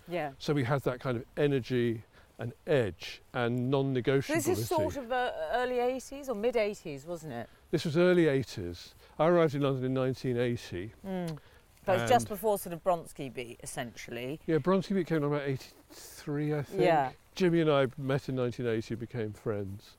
[0.08, 0.32] yeah.
[0.38, 2.04] so we had that kind of energy
[2.40, 4.28] and edge and non-negotiability.
[4.28, 7.50] This is sort of uh, early 80s or mid 80s, wasn't it?
[7.72, 8.94] This was early 80s.
[9.20, 10.94] I arrived in London in 1980.
[11.06, 11.38] Mm.
[11.86, 14.42] But it's just before sort of Bronski Beat, essentially.
[14.46, 16.82] Yeah, Bronski Beat came in about 83, I think.
[16.82, 17.12] Yeah.
[17.34, 19.96] Jimmy and I met in 1980 and became friends.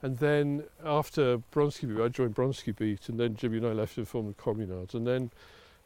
[0.00, 3.98] And then after Bronski Beat, I joined Bronski Beat, and then Jimmy and I left
[3.98, 4.94] and formed the Communards.
[4.94, 5.30] And then,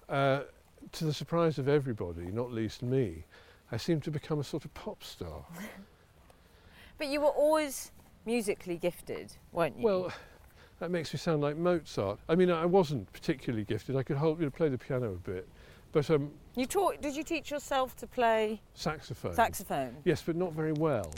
[0.08, 0.42] uh,
[0.92, 3.24] to the surprise of everybody, not least me,
[3.72, 5.44] I seemed to become a sort of pop star.
[6.98, 7.90] But you were always
[8.24, 9.84] musically gifted, weren't you?
[9.84, 10.12] Well,
[10.82, 12.18] that makes me sound like Mozart.
[12.28, 13.94] I mean, I wasn't particularly gifted.
[13.94, 15.48] I could hold, you know, play the piano a bit,
[15.92, 17.00] but um, you taught.
[17.00, 19.32] Did you teach yourself to play saxophone.
[19.32, 19.96] saxophone?
[20.04, 21.14] Yes, but not very well.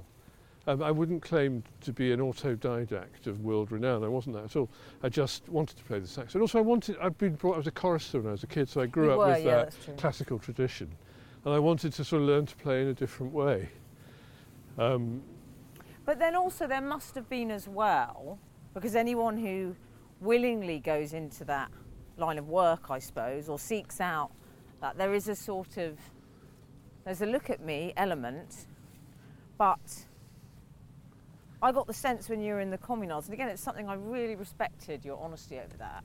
[0.66, 4.05] Um, I wouldn't claim to be an autodidact of world renown.
[4.05, 4.68] I wasn't that at all.
[5.03, 6.42] I just wanted to play the saxophone.
[6.42, 6.98] Also, I wanted.
[7.00, 7.55] I'd been brought.
[7.55, 9.27] I was a chorister when I was a kid, so I grew You up were,
[9.29, 10.90] with yeah, that classical tradition,
[11.46, 13.70] and I wanted to sort of learn to play in a different way.
[14.77, 15.22] Um,
[16.05, 18.38] But then also there must have been as well,
[18.74, 19.74] because anyone who
[20.20, 21.70] willingly goes into that
[22.16, 24.30] line of work, I suppose, or seeks out
[24.80, 25.98] that there is a sort of
[27.04, 28.66] there's a look at me element,
[29.58, 30.06] but
[31.62, 33.94] I got the sense when you were in the communards, and again it's something I
[33.94, 36.04] really respected your honesty over that,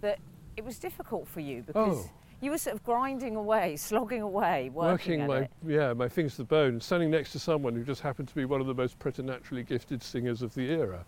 [0.00, 0.18] that
[0.56, 2.10] it was difficult for you because Oh.
[2.40, 5.50] you were sort of grinding away, slogging away, working, working my it.
[5.66, 8.44] yeah my fingers to the bone, standing next to someone who just happened to be
[8.44, 11.04] one of the most preternaturally gifted singers of the era,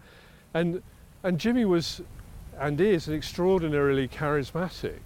[0.54, 0.82] and
[1.22, 2.00] and Jimmy was
[2.58, 5.00] and is extraordinarily charismatic,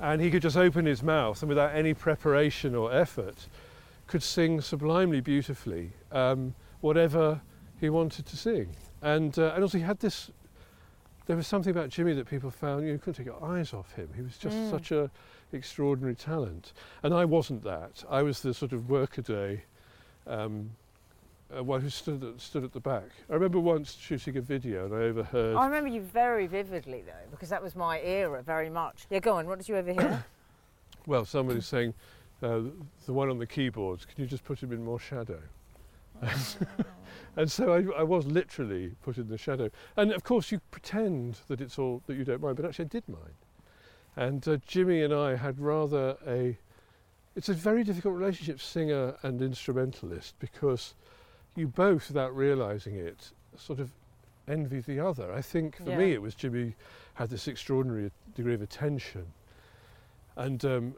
[0.00, 3.48] and he could just open his mouth and without any preparation or effort,
[4.06, 7.40] could sing sublimely beautifully um, whatever
[7.80, 8.68] he wanted to sing,
[9.02, 10.30] and uh, and also he had this.
[11.26, 14.08] There was something about Jimmy that people found you couldn't take your eyes off him.
[14.14, 14.70] He was just Mm.
[14.70, 15.10] such an
[15.52, 16.72] extraordinary talent.
[17.02, 18.04] And I wasn't that.
[18.08, 19.64] I was the sort of workaday
[20.28, 20.70] um,
[21.54, 23.04] uh, one who stood at, stood at the back.
[23.30, 25.56] I remember once shooting a video and I overheard.
[25.56, 29.06] I remember you very vividly though, because that was my era very much.
[29.10, 29.46] Yeah, go on.
[29.46, 30.24] What did you overhear?
[31.06, 31.94] well, somebody saying,
[32.42, 32.60] uh,
[33.06, 35.40] the one on the keyboards, can you just put him in more shadow?
[37.36, 39.70] and so I, I was literally put in the shadow.
[39.96, 42.88] And of course, you pretend that it's all that you don't mind, but actually, I
[42.88, 43.34] did mind.
[44.16, 46.58] And uh, Jimmy and I had rather a.
[47.34, 50.94] It's a very difficult relationship, singer and instrumentalist, because
[51.56, 53.90] you both, without realising it, sort of
[54.48, 55.32] envy the other.
[55.32, 56.74] I think for me, it was Jimmy
[57.14, 59.26] had this extraordinary degree of attention,
[60.36, 60.94] and um,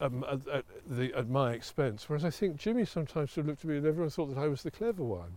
[0.00, 2.08] um, at, at, the, at my expense.
[2.08, 4.48] Whereas I think Jimmy sometimes sort of looked at me and everyone thought that I
[4.48, 5.36] was the clever one.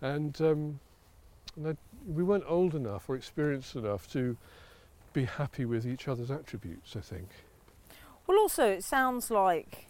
[0.00, 0.80] And, um,
[1.56, 1.76] and I,
[2.06, 4.36] we weren't old enough or experienced enough to
[5.12, 7.28] be happy with each other's attributes, I think.
[8.26, 9.86] well, also it sounds like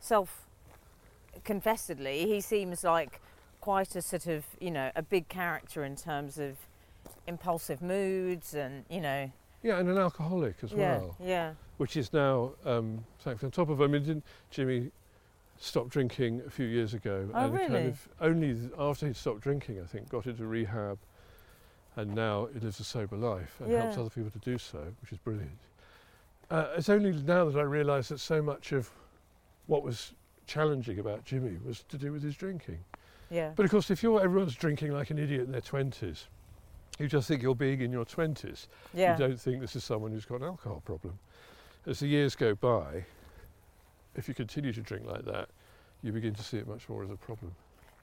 [0.00, 0.42] self
[1.44, 3.20] confessedly he seems like
[3.64, 6.58] quite a sort of you know a big character in terms of
[7.26, 12.12] impulsive moods and you know Yeah, and an alcoholic as yeah well, yeah which is
[12.12, 13.80] now, um, thankfully, on top of.
[13.80, 14.90] I mean, didn't Jimmy
[15.58, 17.28] stop drinking a few years ago?
[17.34, 20.98] Oh, and kind of only after he'd stopped drinking, I think, got into rehab,
[21.96, 25.10] and now he lives a sober life and helps other people to do so, which
[25.10, 25.58] is brilliant.
[26.50, 28.90] Uh, it's only now that I realise that so much of
[29.66, 30.12] what was
[30.46, 32.78] challenging about Jimmy was to do with his drinking.
[33.34, 33.50] Yeah.
[33.56, 36.26] But of course, if you're everyone's drinking like an idiot in their twenties,
[36.98, 38.68] you just think you're being in your twenties.
[38.92, 39.12] yeah.
[39.12, 41.18] You don't think this is someone who's got an alcohol problem.
[41.86, 43.04] As the years go by,
[44.14, 45.48] if you continue to drink like that,
[46.02, 47.52] you begin to see it much more as a problem.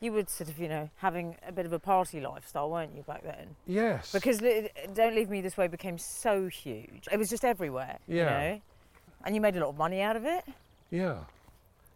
[0.02, 3.04] You would sort of, you know, having a bit of a party lifestyle, weren't you,
[3.04, 3.56] back then?
[3.68, 4.12] Yes.
[4.12, 4.40] Because
[4.94, 7.08] Don't Leave Me This Way became so huge.
[7.12, 8.00] It was just everywhere.
[8.08, 8.26] You Yeah.
[8.54, 8.62] know?
[9.24, 10.44] And you made a lot of money out of it.
[10.90, 11.20] yeah.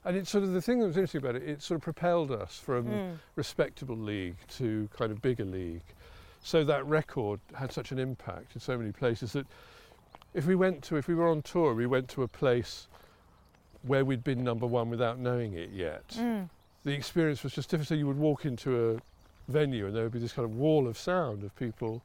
[0.06, 2.32] And it's sort of the thing that was interesting about it, it sort of propelled
[2.32, 3.18] us from Mm.
[3.36, 5.82] respectable league to kind of bigger league.
[6.44, 9.48] So that record had such an impact in so many places that
[10.36, 12.88] if we went to, if we were on tour, we went to a place
[13.82, 16.08] where we'd been number one without knowing it yet.
[16.10, 16.50] Mm.
[16.84, 17.88] The experience was just different.
[17.88, 20.88] So you would walk into a venue and there would be this kind of wall
[20.88, 22.04] of sound of people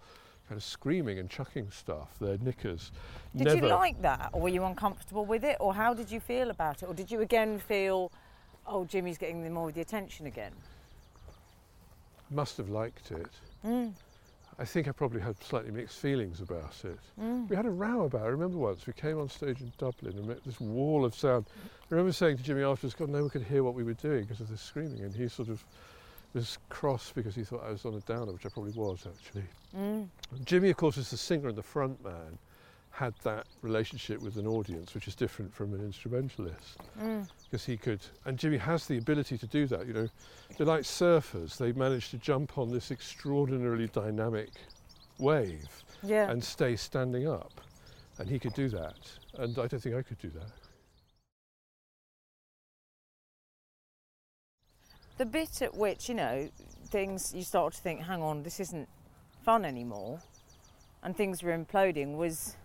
[0.51, 2.91] kind of screaming and chucking stuff, their knickers.
[3.37, 3.67] Did Never.
[3.69, 6.83] you like that, or were you uncomfortable with it, or how did you feel about
[6.83, 8.11] it, or did you again feel,
[8.67, 10.51] oh, Jimmy's getting the more of the attention again?
[12.33, 13.31] Must have liked it.
[13.65, 13.93] Mm.
[14.59, 16.99] I think I probably had slightly mixed feelings about it.
[17.21, 17.49] Mm.
[17.49, 18.25] We had a row about it.
[18.25, 21.47] I remember once we came on stage in Dublin and met this wall of sound.
[21.65, 24.23] I remember saying to Jimmy afterwards, God, no one could hear what we were doing
[24.25, 25.03] because of the screaming.
[25.03, 25.65] And he sort of
[26.35, 29.45] was cross because he thought I was on a downer, which I probably was actually.
[29.77, 30.09] Mm.
[30.45, 32.39] Jimmy, of course, is the singer and the front man,
[32.93, 36.79] had that relationship with an audience, which is different from an instrumentalist.
[37.01, 37.27] Mm.
[37.51, 39.87] Because he could, and Jimmy has the ability to do that.
[39.87, 40.09] You know,
[40.57, 41.57] they're like surfers.
[41.57, 44.51] They manage to jump on this extraordinarily dynamic
[45.19, 45.69] wave
[46.03, 46.31] Yeah.
[46.31, 47.61] and stay standing up.
[48.19, 48.97] And he could do that.
[49.39, 50.51] And I don't think I could do that.
[55.21, 56.49] The bit at which you know
[56.87, 58.89] things you start to think, hang on, this isn't
[59.45, 60.19] fun anymore,
[61.03, 62.57] and things were imploding was,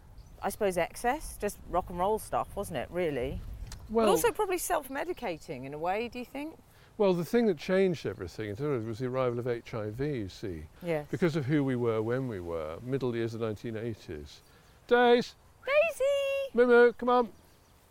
[0.41, 2.87] I suppose, excess, just rock and roll stuff, wasn't it?
[2.89, 3.41] Really.
[3.89, 6.07] Well, but also probably self-medicating in a way.
[6.07, 6.55] Do you think?
[6.97, 10.29] well, the thing that changed everything in terms of was the arrival of HIV, you
[10.29, 10.63] see.
[10.81, 11.05] Yes.
[11.11, 14.39] Because of who we were when we were, middle years of the 1980s.
[14.87, 17.27] Days, Daisy, Moo Moo, come on,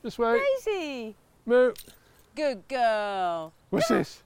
[0.02, 0.40] this way.
[0.64, 1.74] Daisy, Moo,
[2.34, 3.52] good girl.
[3.68, 4.22] what's this?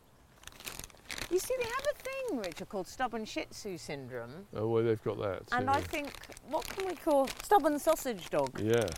[1.31, 5.03] You see, they have a thing, Richard, called stubborn Shih Tzu syndrome, Oh, well, they've
[5.05, 5.43] got that.
[5.53, 6.11] and so- I think
[6.49, 8.59] what can we call stubborn sausage dog?
[8.61, 8.89] Yes.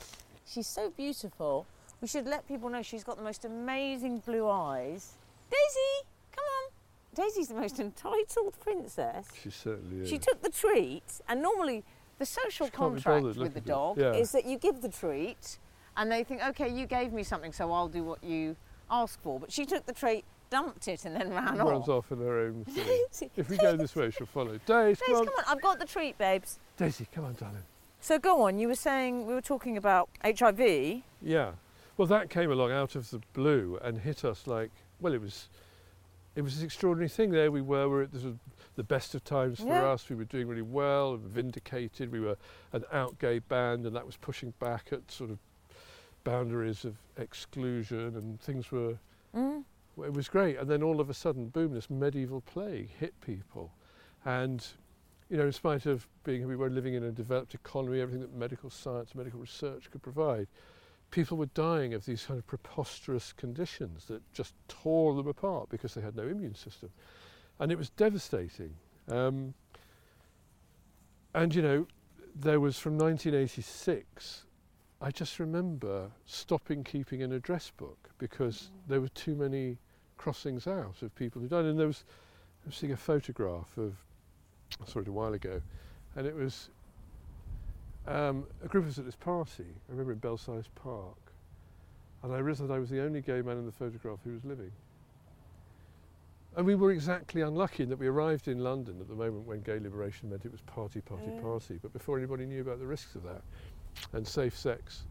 [0.47, 1.67] She's so beautiful.
[2.01, 5.15] We should let people know she's got the most amazing blue eyes.
[5.51, 6.71] Daisy, come on.
[7.15, 9.27] Daisy's the most entitled princess.
[9.43, 10.09] She certainly is.
[10.09, 11.85] She took the treat, and normally
[12.19, 13.99] the social She contract with the dog.
[13.99, 14.13] Yeah.
[14.13, 15.59] is that you give the treat,
[15.97, 18.57] and they think, okay, you gave me something, so I'll do what you
[18.91, 19.39] ask for.
[19.41, 21.69] But she took the treat, dumped it, and then ran off.
[21.69, 22.11] runs off.
[22.13, 22.65] in her own
[23.13, 23.31] thing.
[23.37, 24.59] If we go this way, she'll follow.
[24.67, 25.25] Daisy, come on.
[25.27, 26.59] come on, I've got the treat, babes.
[26.77, 27.63] Daisy, come on, darling.
[28.01, 28.59] So go on.
[28.59, 31.03] You were saying we were talking about HIV.
[31.23, 31.53] Yeah.
[31.97, 35.49] Well, that came along out of the blue and hit us like, well, it was,
[36.35, 37.31] it was this extraordinary thing.
[37.31, 37.89] There we were.
[37.89, 38.37] We were at this was
[38.77, 39.85] the best of times for Yeah.
[39.89, 40.09] us.
[40.09, 42.11] We were doing really well, vindicated.
[42.11, 42.37] We were
[42.73, 45.39] an out gay band, and that was pushing back at sort of
[46.25, 48.97] boundaries of exclusion, and things were.
[49.37, 49.65] Mm.
[50.05, 50.59] It was great.
[50.59, 51.75] And then all of a sudden, boom!
[51.75, 53.73] This medieval plague hit people,
[54.25, 54.67] and
[55.31, 58.35] you know, in spite of being we were living in a developed economy, everything that
[58.35, 60.49] medical science, medical research could provide,
[61.11, 65.95] people were dying of these kind of preposterous conditions that just tore them apart because
[65.95, 66.91] they had no immune system.
[67.61, 68.75] And it was devastating.
[69.09, 69.55] Um,
[71.35, 71.87] and, you know,
[72.35, 74.45] there was from 1986,
[75.01, 79.79] I just remember stopping keeping an address book because there were too many
[80.25, 81.65] crossings out of people who died.
[81.65, 82.05] And there was,
[82.65, 83.95] I was seeing a photograph of,
[84.83, 85.63] I saw it a while ago,
[86.15, 86.69] and it was
[88.07, 91.17] um, a group of us at this party, I remember in Belsize Park,
[92.23, 94.45] and I realised that I was the only gay man in the photograph who was
[94.45, 94.71] living.
[96.55, 99.63] And we were exactly unlucky in that we arrived in London at the moment when
[99.63, 101.41] gay liberation meant it was party, party, Yeah.
[101.41, 103.41] party, but before anybody knew about the risks of that.
[104.13, 105.07] And safe sex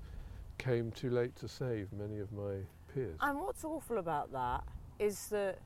[0.59, 2.57] came too late to save many of my
[2.93, 3.17] peers.
[3.21, 4.63] And what's awful about that
[4.99, 5.59] is that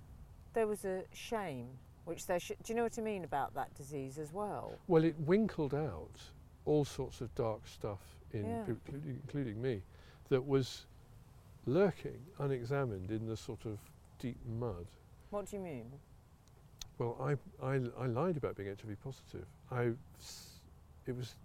[0.54, 1.68] there was a shame,
[2.06, 2.58] which there should.
[2.64, 4.78] Do you know what I mean about that disease as well?
[4.88, 6.22] Well, it winkled out
[6.66, 8.00] all sorts of dark stuff
[8.32, 8.64] in, Yeah.
[8.68, 9.82] including, including me,
[10.30, 10.86] that was
[11.66, 13.80] lurking unexamined in the sort of
[14.20, 14.86] deep mud.
[15.32, 15.92] What do you mean?
[17.00, 19.46] Well, I, I, I lied about being HIV positive.
[19.72, 19.92] I,
[21.08, 21.36] it was,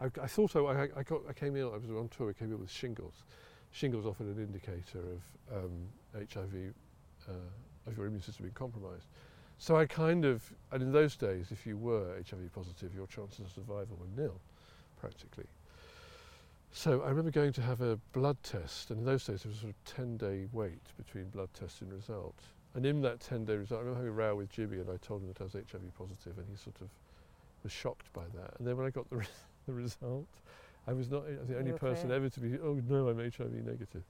[0.00, 1.72] I, I thought I, I, I got, I came ill.
[1.72, 2.30] I was on tour.
[2.30, 3.24] I came ill with shingles.
[3.72, 6.74] Shingles often an indicator of um, HIV,
[7.86, 9.06] of your immune system being compromised.
[9.58, 13.40] So I kind of, and in those days, if you were HIV positive, your chances
[13.40, 14.40] of survival were nil,
[14.98, 15.46] practically.
[16.72, 19.58] So I remember going to have a blood test, and in those days there was
[19.58, 22.36] a sort of 10 day wait between blood test and result.
[22.74, 24.96] And in that 10 day result, I remember having a row with Jimmy, and I
[24.98, 26.88] told him that I was HIV positive, and he sort of
[27.62, 28.54] was shocked by that.
[28.58, 29.26] And then when I got the, re-
[29.66, 30.28] the result,
[30.86, 34.04] I was not the only person ever to be, oh no, I'm HIV negative.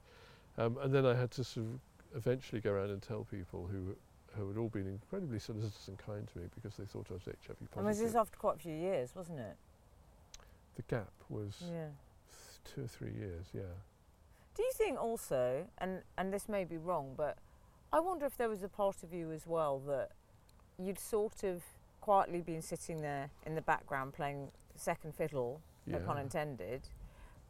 [0.57, 1.79] Um, and then I had to sort of
[2.15, 3.95] eventually go around and tell people who,
[4.35, 7.23] who had all been incredibly solicitous and kind to me because they thought I was
[7.25, 7.77] HIV positive.
[7.77, 9.55] And was this after quite a few years, wasn't it?
[10.75, 11.87] the gap was Yeah.
[12.63, 13.61] two or three years, yeah.
[14.55, 17.37] Do you think also, and and this may be wrong, but
[17.91, 20.11] I wonder if there was a part of you as well that
[20.77, 21.61] you'd sort of
[21.99, 26.87] quietly been sitting there in the background playing second fiddle, no pun intended,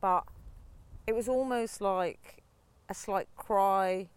[0.02, 0.24] but
[1.06, 2.44] it was almost like
[2.90, 4.10] a slight cry,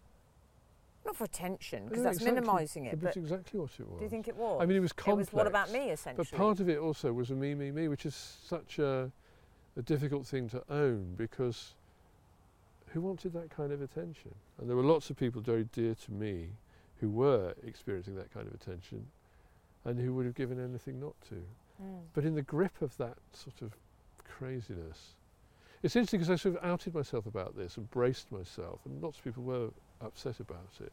[1.04, 2.40] not for attention because No, that's exactly.
[2.40, 3.98] minimising it, It was exactly what it was.
[3.98, 4.60] do you think it was?
[4.60, 5.30] I mean, it was it complex.
[5.32, 6.26] was what about me essentially?
[6.30, 9.10] But part of it also was a me, me, me, which is such a,
[9.76, 11.74] a difficult thing to own because
[12.88, 14.34] who wanted that kind of attention?
[14.58, 16.48] And there were lots of people very dear to me
[17.00, 19.06] who were experiencing that kind of attention
[19.84, 21.34] and who would have given anything not to.
[21.82, 22.00] Mm.
[22.14, 23.76] But in the grip of that sort of
[24.24, 25.16] craziness,
[25.82, 29.18] it's interesting because I sort of outed myself about this and braced myself, and lots
[29.18, 29.68] of people were
[30.04, 30.92] upset about it.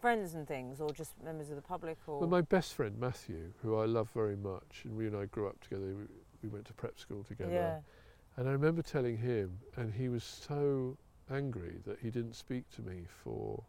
[0.00, 3.52] friends and things, or just members of the public, or Well, my best friend Matthew,
[3.62, 5.84] who I love very much, and we and I grew up together.
[5.84, 6.04] We,
[6.42, 7.78] we went to prep school together, yeah,
[8.36, 10.96] and I remember telling him, and he was so
[11.30, 13.62] angry that he didn't speak to me for,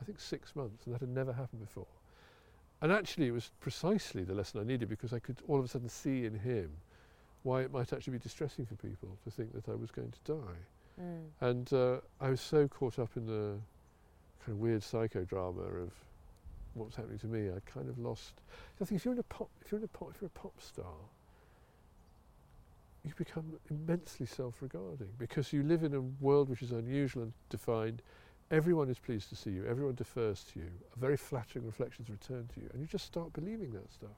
[0.00, 1.86] I think, six months, and that had never happened before.
[2.80, 5.68] And actually, it was precisely the lesson I needed because I could all of a
[5.68, 6.70] sudden see in him
[7.44, 10.32] why it might actually be distressing for people to think that I was going to
[10.32, 10.60] die.
[11.00, 11.24] mm.
[11.40, 13.58] And uh, I was so caught up in the
[14.44, 15.92] kind of weird psychodrama of
[16.74, 17.48] what's happening to me.
[17.48, 18.34] I kind of lost.
[18.80, 20.38] I think if you're in a pop, if you're in a pop, if you're a
[20.38, 20.94] pop star,
[23.04, 28.02] you become immensely self-regarding because you live in a world which is unusual and defined.
[28.50, 29.66] Everyone is pleased to see you.
[29.66, 30.70] Everyone defers to you.
[30.96, 34.16] A very flattering reflections return to you, and you just start believing that stuff.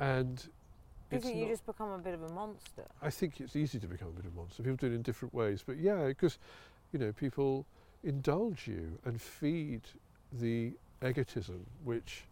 [0.00, 0.46] And
[1.10, 2.84] you think you just become a bit of a monster?
[3.00, 4.62] I think it's easy to become a bit of a monster.
[4.62, 6.38] People do it in different ways, but yeah, because
[6.92, 7.64] you know people
[8.02, 9.82] indulge you and feed
[10.32, 10.72] the
[11.02, 12.24] egotism which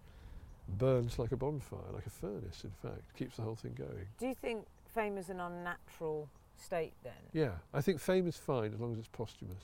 [0.69, 2.65] burns like a bonfire, like a furnace.
[2.65, 4.07] In fact, keeps the whole thing going.
[4.19, 7.13] Do you think fame is an unnatural state then?
[7.33, 9.63] Yeah, I think fame is fine as long as it's posthumous.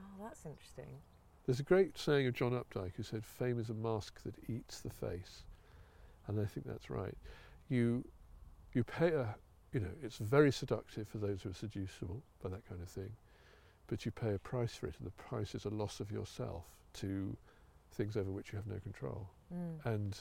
[0.00, 1.00] Oh, that's interesting.
[1.46, 4.80] There's a great saying of John Updike who said, "Fame is a mask that eats
[4.80, 5.44] the face,"
[6.26, 7.16] and I think that's right.
[7.68, 8.04] You
[8.72, 9.36] you pay a
[9.72, 13.10] you know it's very seductive for those who are seducible by that kind of thing,
[13.88, 16.64] but you pay a price for it, and the price is a loss of yourself
[16.94, 17.36] to
[17.92, 19.86] things over which you have no control, Mm.
[19.94, 20.20] and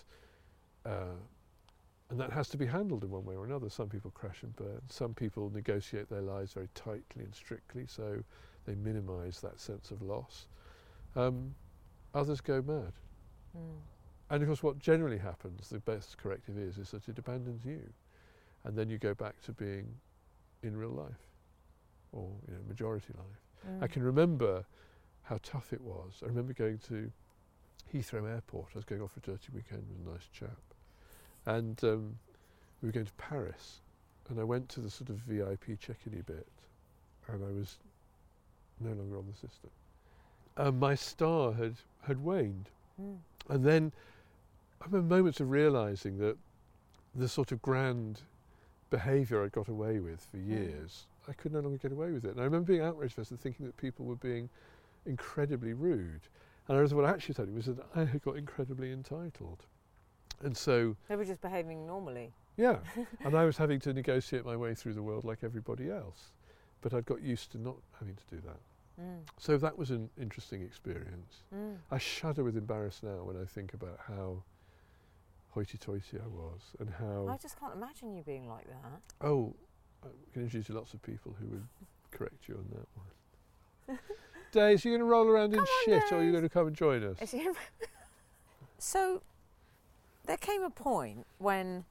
[0.86, 1.16] uh,
[2.12, 3.70] and that has to be handled in one way or another.
[3.70, 4.82] Some people crash and burn.
[4.90, 8.24] Some people negotiate their lives very tightly and strictly, so
[8.66, 10.48] they minimise that sense of loss.
[11.16, 11.56] Um,
[12.14, 12.94] others go mad.
[13.58, 13.80] Mm.
[14.30, 17.82] And of course, what generally happens, the best corrective is, is that it abandons you,
[18.64, 19.88] and then you go back to being
[20.62, 21.28] in real life,
[22.12, 23.45] or you know, majority life.
[23.66, 23.92] I Mm.
[23.92, 24.66] can remember
[25.24, 26.22] how tough it was.
[26.24, 27.12] I remember going to
[27.94, 28.70] Heathrow Airport.
[28.74, 30.58] I was going off for a dirty weekend with a nice chap,
[31.46, 32.20] and um,
[32.82, 33.82] we were going to Paris,
[34.30, 36.48] and I went to the sort of VIP check-in bit,
[37.28, 37.78] and I was
[38.80, 39.70] no longer on the system.
[40.58, 42.70] Um, my star had had waned.
[43.02, 43.18] Mm.
[43.50, 43.92] And then
[44.82, 46.38] I remember moments of realising that
[47.16, 48.22] the sort of grand
[48.90, 50.48] behaviour I'd got away with for Mm.
[50.48, 52.32] years, I could no longer get away with it.
[52.32, 54.50] And I remember being outraged first and thinking that people were being
[55.06, 56.22] incredibly rude.
[56.68, 59.66] And I was what I actually said was that I had got incredibly entitled.
[60.44, 62.34] And so, They were just behaving normally.
[62.58, 62.78] yeah,
[63.24, 66.32] and I was having to negotiate my way through the world like everybody else.
[66.82, 68.60] But I'd got used to not having to do that.
[69.02, 69.22] Mm.
[69.38, 71.44] So that was an interesting experience.
[71.54, 71.78] Mm.
[71.92, 74.44] I shudder with embarrassment now when I think about how
[75.52, 79.26] hoity-toity I was and how I just can't imagine you being like that.
[79.26, 79.56] oh
[80.06, 81.68] I can introduce you to lots of people who would
[82.12, 84.00] correct you on that one.
[84.52, 86.44] Days, are you going to roll around in Come on, shit or are you going
[86.44, 87.18] to come and join us?
[88.78, 89.22] So
[90.26, 91.86] there came a point when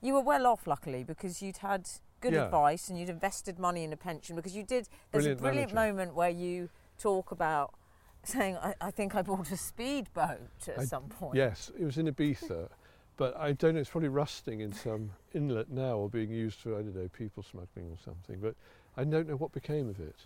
[0.00, 1.88] you were well off, luckily, because you'd had
[2.20, 2.44] good Yeah.
[2.44, 4.36] advice and you'd invested money in a pension.
[4.36, 4.88] Because you did.
[5.10, 5.94] There's Brilliant a brilliant manager.
[5.94, 6.68] moment where you
[6.98, 7.74] talk about
[8.22, 11.98] saying, "I, I think I bought a speedboat at I- some point." Yes, it was
[11.98, 12.68] in Ibiza,
[13.16, 16.74] but I don't know, it's probably rusting in some inlet now or being used for,
[16.74, 18.54] I don't know, people smuggling or something, but
[18.96, 20.16] I don't know what became of it.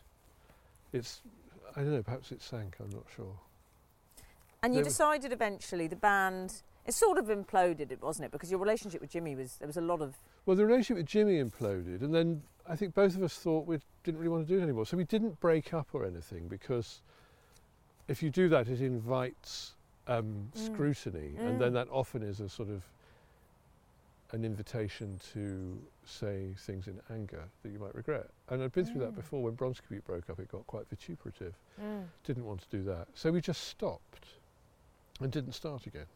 [0.92, 1.20] It's,
[1.76, 3.34] I don't know, perhaps it sank, I'm not sure.
[4.62, 6.62] And you There decided eventually the band.
[6.86, 8.32] It sort of imploded, it wasn't it?
[8.32, 10.16] Because your relationship with Jimmy was there was a lot of
[10.46, 13.78] Well, the relationship with Jimmy imploded, and then I think both of us thought we
[14.04, 14.86] didn't really want to do it anymore.
[14.86, 17.02] So we didn't break up or anything because
[18.08, 19.74] if you do that, it invites
[20.08, 20.56] um, Mm.
[20.58, 21.46] scrutiny, Mm.
[21.48, 22.84] and then that often is a sort of
[24.32, 28.28] an invitation to say things in anger that you might regret.
[28.48, 29.16] And I'd been through that Mm.
[29.16, 30.38] before when Bronski Beat broke up.
[30.38, 31.54] It got quite vituperative.
[31.80, 32.08] Mm.
[32.24, 34.26] Didn't want to do that, so we just stopped
[35.20, 36.06] and didn't start again.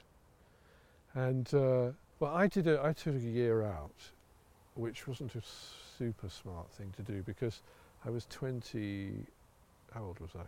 [1.14, 2.66] And uh, well, I did.
[2.66, 4.10] A, I took a year out,
[4.74, 7.62] which wasn't a super smart thing to do because
[8.04, 9.26] I was 20.
[9.94, 10.40] How old was I?
[10.40, 10.44] Uh,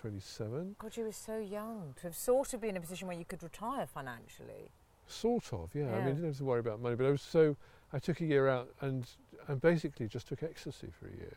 [0.00, 0.76] 27.
[0.78, 3.24] God, you were so young to have sort of been in a position where you
[3.24, 4.70] could retire financially.
[5.08, 5.84] Sort of, yeah.
[5.84, 6.04] I mean, I Yeah.
[6.14, 7.56] didn't have to worry about money, but I was so.
[7.92, 9.08] I took a year out and
[9.48, 11.36] and basically just took ecstasy for a year.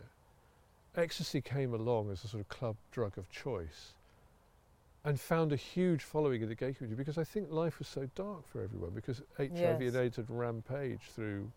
[0.95, 3.93] Ecstasy came along as a sort of club drug of choice,
[5.03, 8.09] and found a huge following in the gay community because I think life was so
[8.15, 9.93] dark for everyone because HIV Yes.
[9.93, 11.51] and AIDS had rampaged through.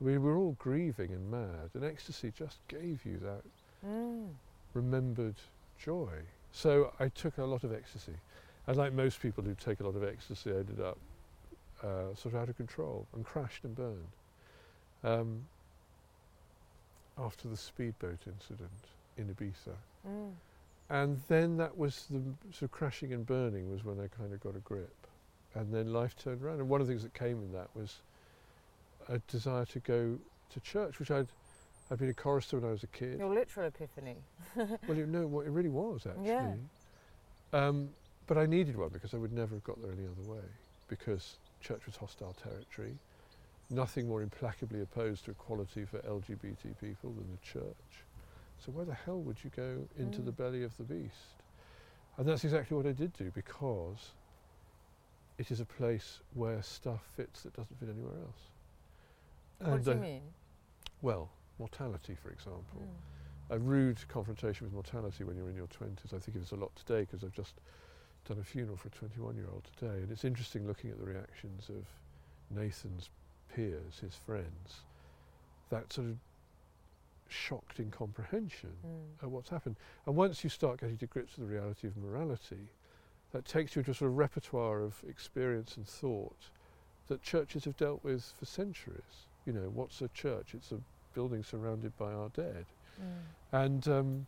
[0.00, 3.42] We were all grieving and mad, and ecstasy just gave you that
[3.86, 4.34] Mm.
[4.78, 5.36] Remembered
[5.78, 6.10] joy.
[6.52, 8.16] So I took a lot of ecstasy.
[8.66, 10.98] And like most people who take a lot of ecstasy, I ended up
[11.82, 14.12] uh, sort of out of control and crashed and burned.
[15.04, 15.44] Um,
[17.18, 18.70] after the speedboat incident
[19.16, 19.74] in Ibiza.
[20.06, 20.32] Mm.
[20.90, 22.20] And then that was the
[22.52, 24.94] sort of crashing and burning was when I kind of got a grip.
[25.54, 26.60] And then life turned around.
[26.60, 27.96] And one of the things that came in that was
[29.08, 30.18] a desire to go
[30.50, 31.28] to church, which I'd,
[31.90, 33.18] I'd been a chorister when I was a kid.
[33.18, 34.16] Your literal epiphany.
[34.86, 36.26] Well, you know what it really was actually.
[36.26, 36.54] Yeah.
[37.52, 37.90] Um,
[38.26, 40.44] but I needed one because I would never have got there any other way.
[40.88, 42.94] Because church was hostile territory.
[43.70, 48.04] Nothing more implacably opposed to equality for LGBT people than the church.
[48.58, 50.36] So why the hell would you go into the Mm.
[50.36, 51.42] belly of the beast?
[52.16, 54.12] And that's exactly what I did do because
[55.38, 58.50] it is a place where stuff fits that doesn't fit anywhere else.
[59.60, 60.22] what do you uh, mean?
[61.00, 63.54] Well, mortality, for example Mm.
[63.54, 66.12] a rude confrontation with mortality when you're in your 20s.
[66.12, 67.54] I think of this a lot today because I've just
[68.26, 71.06] done a funeral for a 21 year old today, and it's interesting looking at the
[71.06, 71.86] reactions of
[72.50, 73.08] Nathan's
[73.48, 74.82] peers, his friends,
[75.70, 76.18] that sort of
[77.28, 79.22] shocked incomprehension Mm.
[79.22, 79.76] at what's happened.
[80.06, 82.68] And once you start getting to grips with the reality of morality,
[83.32, 86.50] that takes you into a sort of repertoire of experience and thought
[87.08, 89.26] that churches have dealt with for centuries.
[89.44, 90.54] You know, what's a church?
[90.54, 90.82] It's a
[91.18, 92.64] building surrounded by our dead
[93.00, 93.04] Mm.
[93.64, 94.26] and um,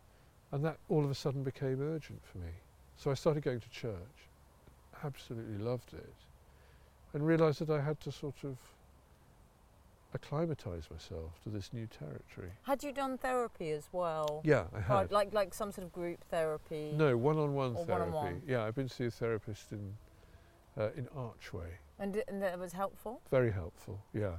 [0.53, 2.51] and that all of a sudden became urgent for me.
[2.97, 4.17] So I started going to church,
[5.03, 6.13] absolutely loved it,
[7.13, 8.55] and realised that I had to sort of
[10.13, 12.51] acclimatise myself to this new territory.
[12.63, 14.41] Had you done therapy as well?
[14.45, 15.11] Yeah, I Right, had.
[15.11, 16.91] like like some sort of group therapy?
[16.93, 18.11] no, one-on-one Or therapy.
[18.11, 18.41] one-on-one.
[18.47, 19.83] Yeah, I've been to see a therapist in
[20.77, 21.71] uh, in Archway.
[21.99, 23.21] And, and that was helpful?
[23.29, 23.99] Very helpful.
[24.13, 24.37] Yeah.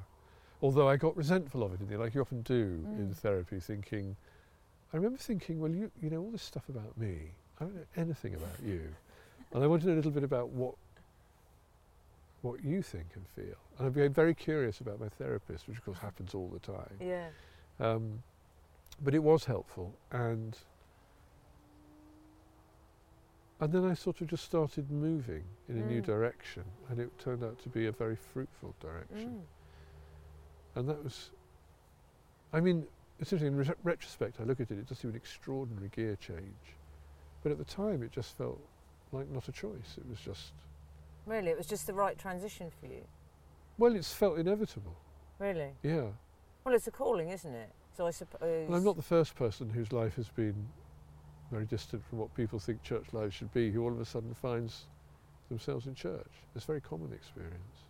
[0.63, 3.17] Although I got resentful of it in the end, like you often do in Mm.
[3.17, 4.17] therapy, thinking.
[4.93, 7.33] I remember thinking, well, you you know all this stuff about me.
[7.59, 8.95] I don't know anything about you,
[9.53, 10.75] and I wanted a little bit about what
[12.43, 13.57] what you think and feel.
[13.79, 16.97] And I became very curious about my therapist, which of course happens all the time.
[17.01, 17.29] Yeah.
[17.81, 18.23] Um,
[19.03, 20.57] but it was helpful, and
[23.61, 26.07] and then I sort of just started moving in a new Mm.
[26.07, 29.41] direction, and it turned out to be a very fruitful direction.
[29.41, 29.47] Mm.
[30.75, 31.31] And that was,
[32.53, 32.87] I mean,
[33.19, 36.17] it's interesting, in re- retrospect, I look at it, it does seem an extraordinary gear
[36.17, 36.77] change.
[37.43, 38.61] But at the time, it just felt
[39.13, 39.97] like not a choice.
[39.99, 40.53] It was just,
[41.27, 43.05] Really, it was just the right transition for you.
[43.79, 44.97] well, it's felt inevitable.
[45.39, 45.71] Really.
[45.83, 46.07] Yeah.
[46.65, 47.71] Well, it's a calling, isn't it?
[47.97, 48.41] So I suppose.
[48.43, 50.55] Uh, and I'm not the first person whose life has been
[51.51, 54.33] very distant from what people think church life should be, who all of a sudden
[54.35, 54.87] finds
[55.49, 56.31] themselves in church.
[56.55, 57.85] It's a very common experience.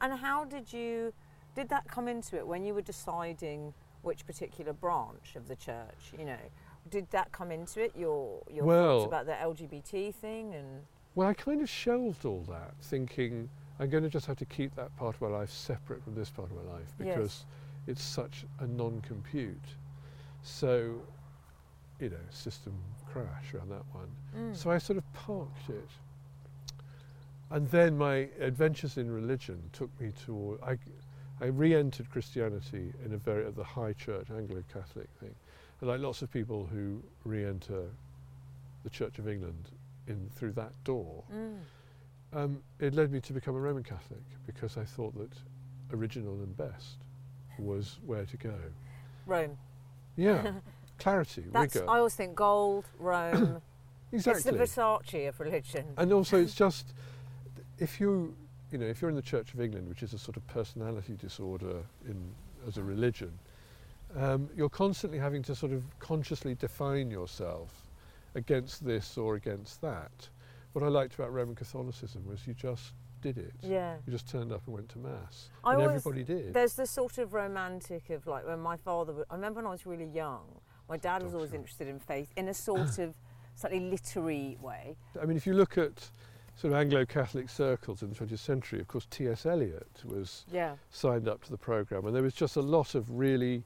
[0.00, 1.12] And how did you?
[1.54, 6.12] Did that come into it when you were deciding which particular branch of the church?
[6.18, 6.38] You know,
[6.90, 7.94] did that come into it?
[7.96, 10.84] Your your Well- thoughts about the LGBT thing and.
[11.14, 13.48] Well, I kind of shelved all that, thinking
[13.78, 16.30] I'm going to just have to keep that part of my life separate from this
[16.30, 17.14] part of my life Yes.
[17.14, 17.44] because
[17.86, 19.76] it's such a non-compute.
[20.42, 21.00] So,
[22.00, 22.74] you know, system
[23.06, 24.10] crash around that one.
[24.36, 24.56] Mm.
[24.56, 25.88] So I sort of parked it.
[27.50, 30.60] And then my adventures in religion took me toward.
[30.62, 30.78] I,
[31.44, 35.34] I re-entered Christianity in a very at the high church Anglo-Catholic thing,
[35.82, 37.82] and like lots of people who re-enter
[38.82, 39.68] the Church of England
[40.06, 41.58] in through that door, Mm.
[42.32, 45.32] um, it led me to become a Roman Catholic because I thought that
[45.94, 46.96] original and best
[47.58, 48.54] was where to go.
[49.26, 49.58] Rome.
[50.16, 50.52] Yeah,
[50.98, 51.74] clarity, That's.
[51.74, 53.60] rigor, I always think gold, Rome.
[54.12, 54.50] exactly.
[54.50, 55.84] It's the Versace of religion.
[55.98, 56.94] and also it's just
[57.78, 58.34] if you
[58.74, 61.14] you know if you're in the Church of England, which is a sort of personality
[61.14, 61.76] disorder
[62.08, 62.20] in
[62.66, 63.30] as a religion,
[64.16, 67.70] um, you're constantly having to sort of consciously define yourself
[68.34, 70.28] against this or against that.
[70.72, 73.52] What I liked about Roman Catholicism was you just did it.
[73.62, 73.94] Yeah.
[74.06, 76.52] You just turned up and went to mass, I and always- everybody did.
[76.52, 79.12] There's the sort of romantic of like when my father.
[79.12, 80.46] w- I remember when I was really young,
[80.88, 83.14] my dad was always interested in faith in a sort of
[83.54, 84.96] slightly literary way.
[85.22, 86.10] I mean, if you look at
[86.56, 89.44] sort of Anglo-Catholic circles in the 20th century, of course, T.S.
[89.46, 90.76] Eliot was Yeah.
[90.90, 93.64] signed up to the program, and there was just a lot of really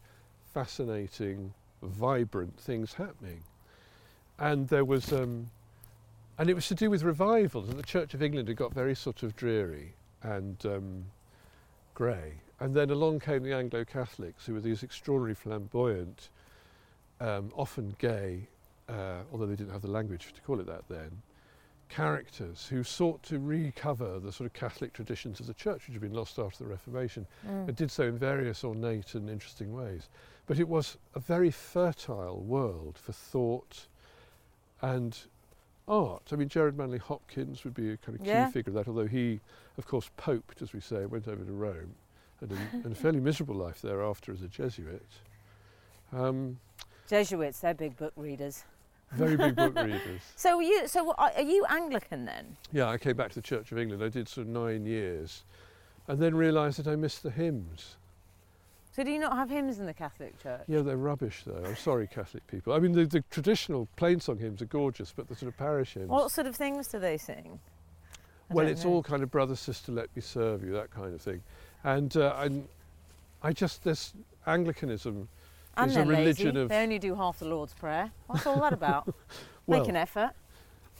[0.54, 3.42] fascinating, vibrant things happening.
[4.38, 5.50] And there was, um,
[6.38, 7.68] and it was to do with revivals.
[7.68, 11.04] And the Church of England had got very sort of dreary and um,
[11.94, 12.34] grey.
[12.60, 16.30] And then along came the Anglo-Catholics, who were these extraordinary, flamboyant,
[17.20, 18.48] um, often gay,
[18.88, 21.22] uh, although they didn't have the language to call it that then,
[21.88, 26.00] characters who sought to recover the sort of Catholic traditions of the church, which had
[26.00, 27.68] been lost after the Reformation, Mm.
[27.68, 30.08] and did so in various ornate and interesting ways.
[30.46, 33.86] But it was a very fertile world for thought
[34.80, 35.18] and
[35.86, 36.32] art.
[36.32, 38.50] I mean, Gerard Manley Hopkins would be a kind of key Yeah.
[38.50, 39.40] figure of that, although he,
[39.76, 41.94] of course, poped, as we say, went over to Rome,
[42.40, 45.06] and a, and a fairly miserable life thereafter as a Jesuit.
[46.12, 46.58] Um,
[47.08, 48.64] Jesuits, they're big book readers.
[49.12, 50.20] Very big book readers.
[50.36, 52.56] So are you so are are you Anglican then?
[52.72, 54.02] Yeah, I came back to the Church of England.
[54.02, 55.44] I did sort of nine years,
[56.06, 57.96] and then realised that I missed the hymns.
[58.98, 60.62] So do you not have hymns in the Catholic Church?
[60.66, 61.62] Yeah, they're rubbish though.
[61.64, 62.72] I'm sorry, Catholic people.
[62.72, 65.94] I mean, the, the traditional plain song hymns are gorgeous, but the sort of parish
[65.94, 66.08] hymns.
[66.08, 67.60] What sort of things do they sing?
[68.50, 68.94] I well, it's know.
[68.94, 71.42] all kind of brother, sister, let me serve you, that kind of thing.
[71.84, 72.50] And uh, I,
[73.42, 74.14] I just this
[74.46, 75.28] Anglicanism
[75.78, 76.60] And is they're a religion lazy.
[76.60, 78.10] of They only do half the Lord's Prayer.
[78.26, 79.06] What's all that about?
[79.66, 80.32] well, Make an effort.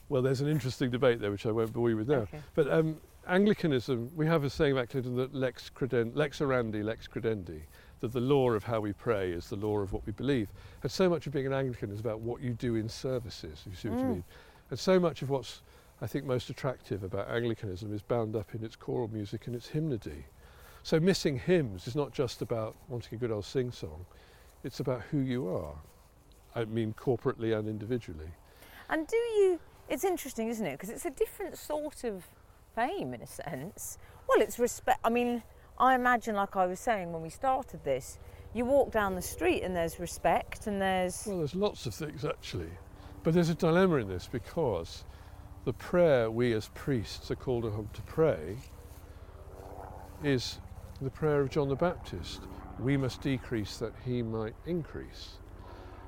[0.09, 2.19] well, there's an interesting debate there, which I won't bore you with now.
[2.19, 2.41] Okay.
[2.55, 7.07] But um, Anglicanism, we have a saying about Clinton that lex, creden- lex orandi, lex
[7.09, 7.61] credendi,
[8.01, 10.49] that the law of how we pray is the law of what we believe.
[10.83, 13.73] And so much of being an Anglican is about what you do in services, if
[13.73, 14.09] you see what I Mm.
[14.11, 14.25] mean.
[14.71, 15.63] And so much of what's,
[16.01, 19.69] I think, most attractive about Anglicanism is bound up in its choral music and its
[19.69, 20.25] hymnody.
[20.85, 24.07] So missing hymns is not just about wanting a good old sing-song,
[24.65, 25.75] it's about who you are.
[26.55, 28.31] I mean, corporately and individually.
[28.89, 29.61] And do you?
[29.89, 30.73] It's interesting, isn't it?
[30.73, 32.27] Because it's a different sort of
[32.75, 33.99] fame in a sense.
[34.29, 35.01] Well, it's respect.
[35.05, 35.43] I mean,
[35.79, 38.19] I imagine, like I was saying when we started this,
[38.55, 41.25] you walk down the street and there's respect and there's.
[41.27, 42.71] Well, there's lots of things actually,
[43.23, 45.05] but there's a dilemma in this because
[45.65, 48.57] the prayer we as priests are called upon to pray
[50.25, 50.59] is
[51.01, 52.43] the prayer of John the Baptist.
[52.81, 55.39] We must decrease that he might increase.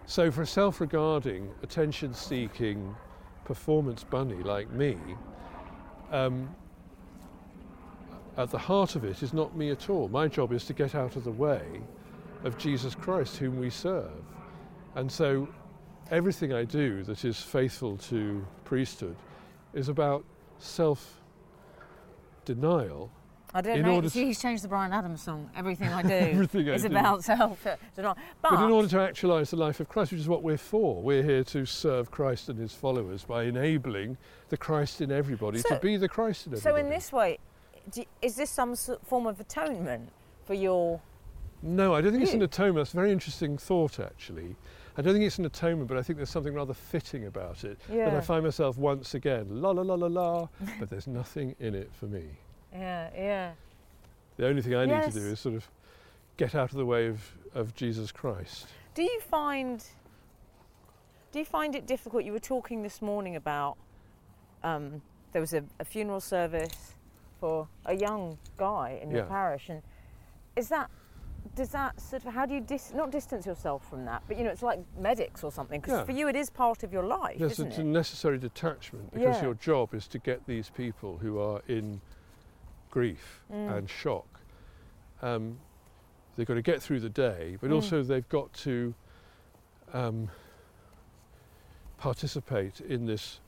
[0.07, 2.95] So, for a self regarding, attention seeking,
[3.45, 4.97] performance bunny like me,
[6.11, 6.55] um,
[8.37, 10.09] at the heart of it is not me at all.
[10.09, 11.81] My job is to get out of the way
[12.45, 14.23] of Jesus Christ, whom we serve.
[14.95, 15.49] And so
[16.11, 19.16] everything I do that is faithful to priesthood
[19.75, 20.25] is about
[20.59, 21.21] self
[22.45, 23.11] denial.
[23.53, 23.94] I don't in know.
[23.96, 25.51] order to- he's changed the Bryan Adams song.
[25.57, 26.88] Everything I do Everything I is do.
[26.88, 27.62] about self
[27.96, 28.16] denial.
[28.42, 31.03] But, But in order to actualize the life of Christ, which is what we're for,
[31.03, 34.16] we're here to serve Christ and his followers by enabling
[34.51, 36.80] the Christ in everybody So- to be the Christ in everybody.
[36.80, 37.38] so in this way,
[37.90, 40.11] do, is this some form of atonement
[40.44, 41.01] for your?
[41.62, 42.76] No, I don't think it's an atonement.
[42.86, 44.57] That's a very interesting thought, actually.
[44.96, 47.78] I don't think it's an atonement, but I think there's something rather fitting about it.
[47.88, 50.48] That I find myself once again, la la la la la,
[50.78, 52.24] but there's nothing in it for me.
[52.73, 53.53] Yeah, yeah.
[54.37, 55.14] The only thing I need Yes.
[55.14, 55.68] to do is sort of
[56.37, 57.21] get out of the way of,
[57.55, 58.66] of Jesus Christ.
[58.95, 59.85] Do you find
[61.33, 62.25] do you find it difficult?
[62.25, 63.77] You were talking this morning about
[64.64, 65.01] um,
[65.33, 66.95] there was a, a funeral service
[67.39, 69.27] for a young guy in your Yeah.
[69.29, 69.83] parish, and
[70.57, 70.91] is that
[71.55, 74.45] does that sort of how do you dis, not distance yourself from that, but you
[74.45, 76.05] know it's like medics or something because Yeah.
[76.05, 79.11] for you it is part of your life, There's a, isn't it's a necessary detachment
[79.12, 79.43] because Yeah.
[79.43, 82.01] your job is to get these people who are in
[82.91, 83.76] grief Mm.
[83.78, 84.26] and shock.
[85.22, 85.59] Um,
[86.36, 87.74] they've got to get through the day, but Mm.
[87.74, 88.95] also they've got to
[89.93, 90.30] um,
[91.99, 93.41] participate in this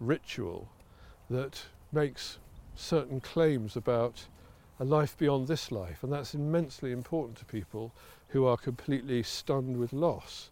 [0.00, 0.68] ritual
[1.30, 2.38] that makes
[2.74, 4.26] certain claims about
[4.78, 7.92] a life beyond this life, and that's immensely important to people
[8.28, 10.50] who are completely stunned with loss.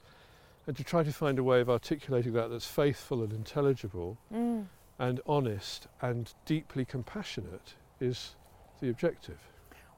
[0.67, 4.67] And to try to find a way of articulating that that's faithful and intelligible Mm.
[4.99, 7.75] and honest and deeply compassionate
[8.05, 8.37] is
[8.81, 9.39] the objective.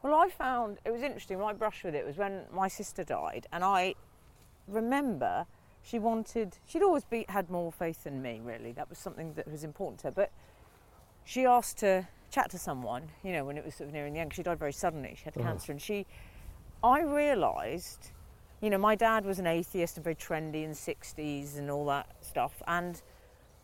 [0.03, 1.39] Well, I found it was interesting.
[1.39, 3.95] My brush with it was when my sister died, and I
[4.69, 5.47] remember
[5.83, 6.57] she wanted.
[6.67, 8.41] She'd always be, had more faith than me.
[8.43, 10.13] Really, that was something that was important to her.
[10.13, 10.31] But
[11.25, 13.09] she asked to chat to someone.
[13.25, 15.15] You know, when it was sort of nearing the end, she died very suddenly.
[15.17, 15.49] She had Uh-huh.
[15.49, 16.07] cancer, and she.
[16.85, 18.11] I realised
[18.61, 21.85] you know, my dad was an atheist and very trendy in the 60s and all
[21.87, 22.63] that stuff.
[22.67, 23.01] And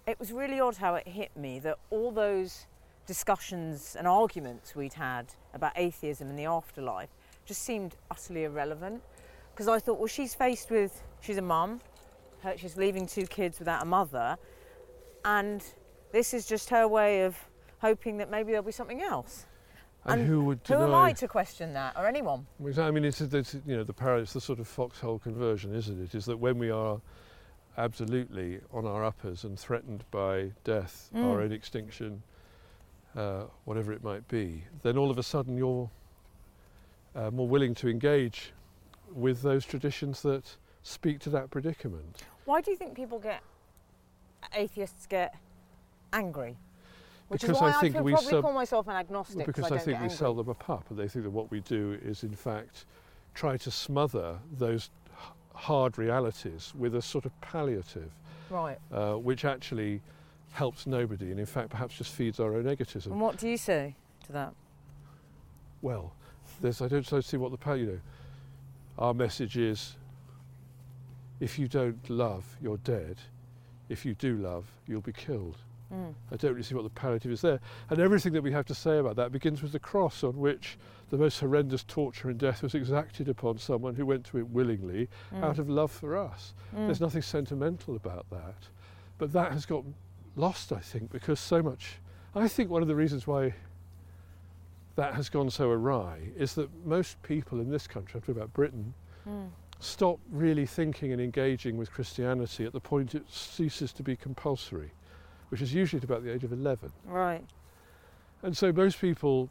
[0.07, 2.67] it was really odd how it hit me that all those
[3.07, 7.09] discussions and arguments we'd had about atheism and the afterlife
[7.45, 9.03] just seemed utterly irrelevant.
[9.53, 11.81] Because I thought, well, she's faced with, she's a mum,
[12.43, 14.39] her- she's leaving two kids without a mother,
[15.25, 15.63] and
[16.13, 17.37] this is just her way of
[17.81, 19.47] hoping that maybe there'll be something else.
[20.05, 22.47] And, And who would Who am I to question that, or anyone?
[22.79, 24.23] I mean, it's, it's you know the parallel.
[24.23, 26.15] It's the sort of foxhole conversion, isn't it?
[26.15, 27.01] Is that when we are
[27.79, 31.25] absolutely on our uppers and threatened by death, Mm.
[31.31, 32.23] our own extinction,
[33.17, 35.91] uh, whatever it might be, then all of a sudden you're
[37.15, 38.53] uh, more willing to engage
[39.13, 42.23] with those traditions that speak to that predicament.
[42.45, 43.43] Why do you think people get
[44.55, 45.35] atheists get
[46.13, 46.57] angry?
[47.29, 49.47] Which Because is why I think we probably sub- call myself an agnostic.
[49.47, 50.11] Because I, I, think we angry.
[50.11, 52.85] sell them a pup, and they think that what we do is, in fact,
[53.35, 58.11] try to smother those h- hard realities with a sort of palliative.
[58.51, 58.77] Right.
[58.93, 60.03] uh, which actually
[60.53, 63.13] helps nobody and in fact perhaps just feeds our own egotism.
[63.13, 63.97] And what do you say
[64.27, 64.55] to that?
[65.81, 66.13] Well,
[66.61, 68.01] there's, I don't so see what the pa- you know.
[68.99, 69.97] Our message is:
[71.41, 73.17] if you don't love, you're dead.
[73.89, 75.57] If you do love, you'll be killed.
[75.93, 76.15] Mm.
[76.31, 77.59] I don't really see what the palliative is there.
[77.91, 80.79] And everything that we have to say about that begins with the cross on which
[81.11, 85.09] the most horrendous torture and death was exacted upon someone who went to it willingly
[85.35, 85.43] Mm.
[85.43, 86.55] out of love for us.
[86.75, 86.87] Mm.
[86.87, 88.69] There's nothing sentimental about that.
[89.19, 89.85] But that has got
[90.37, 91.99] lost, I think, because so much.
[92.35, 93.55] I think one of the reasons why
[94.97, 98.53] that has gone so awry is that most people in this country, I'm talking about
[98.53, 98.93] Britain,
[99.27, 99.51] Mm.
[99.79, 104.91] stop really thinking and engaging with Christianity at the point it ceases to be compulsory,
[105.51, 106.93] which is usually at about the age of 11.
[107.05, 107.45] Right.
[108.43, 109.49] And so most people,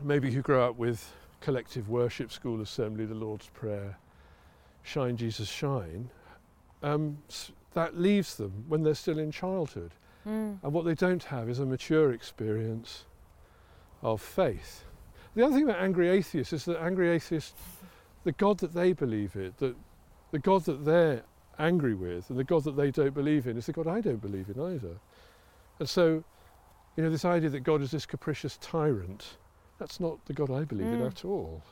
[0.00, 3.98] maybe who grow up with collective worship, school assembly, the Lord's Prayer,
[4.82, 6.08] Shine Jesus Shine,
[6.82, 9.92] um, s- that leaves them when they're still in childhood.
[10.26, 10.58] Mm.
[10.62, 13.04] And what they don't have is a mature experience
[14.02, 14.84] of faith.
[15.34, 17.54] The other thing about angry atheists is that angry atheists,
[18.24, 19.76] the God that they believe in, that
[20.32, 21.22] the God that they're
[21.58, 24.20] angry with, and the God that they don't believe in, is the God I don't
[24.20, 24.96] believe in either.
[25.78, 26.24] And so,
[26.96, 29.36] you know, this idea that God is this capricious tyrant,
[29.78, 31.06] that's not the God I believe in Mm.
[31.06, 31.62] at all.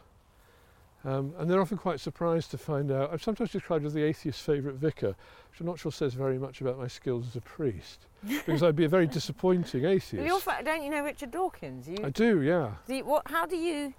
[1.07, 3.13] Um, and they're often quite surprised to find out.
[3.13, 5.15] I'm sometimes described as the atheist's favourite vicar,
[5.51, 8.75] which I'm not sure says very much about my skills as a priest, because I'd
[8.75, 10.17] be a very disappointing atheist.
[10.41, 11.89] fa- don't you know Richard Dawkins?
[11.89, 12.73] You, I do, yeah.
[12.89, 13.95] do you, what, how do you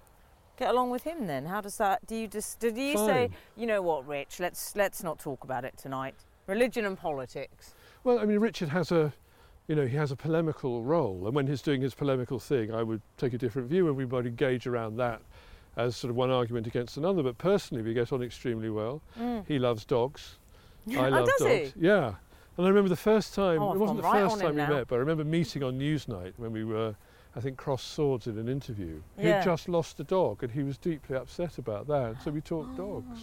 [0.58, 1.45] get along with him then?
[1.45, 2.05] How does that?
[2.05, 2.60] Do you just?
[2.60, 4.41] Do you say, you know what, Rich?
[4.41, 6.14] Let's let's not talk about it tonight.
[6.45, 7.74] Religion and politics.
[8.03, 9.14] Well, I mean, Richard has a,
[9.70, 12.84] you know, he has a polemical role, and when he's doing his polemical thing, I
[12.84, 15.22] would take a different view, and we might engage around that
[15.78, 17.23] as sort of one argument against another.
[17.23, 19.01] But personally, we get on extremely well.
[19.17, 19.45] Mm.
[19.47, 20.39] He loves dogs.
[20.89, 21.73] I oh, love does dogs.
[21.75, 21.86] he?
[21.86, 22.15] Yeah.
[22.57, 24.69] And I remember the first time, Oh, it wasn't the right first time we now.
[24.69, 26.95] met, but I remember meeting on Newsnight when we were,
[27.36, 28.99] I think, cross swords in an interview.
[29.17, 29.38] Yeah.
[29.38, 32.15] He'd just lost a dog and he was deeply upset about that.
[32.23, 33.19] So we talked dogs.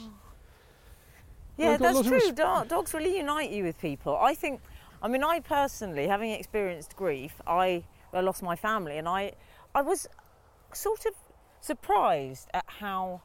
[1.57, 2.64] Yeah, I've got a that's true.
[2.68, 4.16] dogs really unite you with people.
[4.16, 4.61] I think,
[5.02, 7.82] I mean, I personally, having experienced grief, I,
[8.12, 9.32] I lost my family, and I,
[9.74, 10.09] I was
[10.72, 11.14] sort of
[11.65, 13.23] surprised at how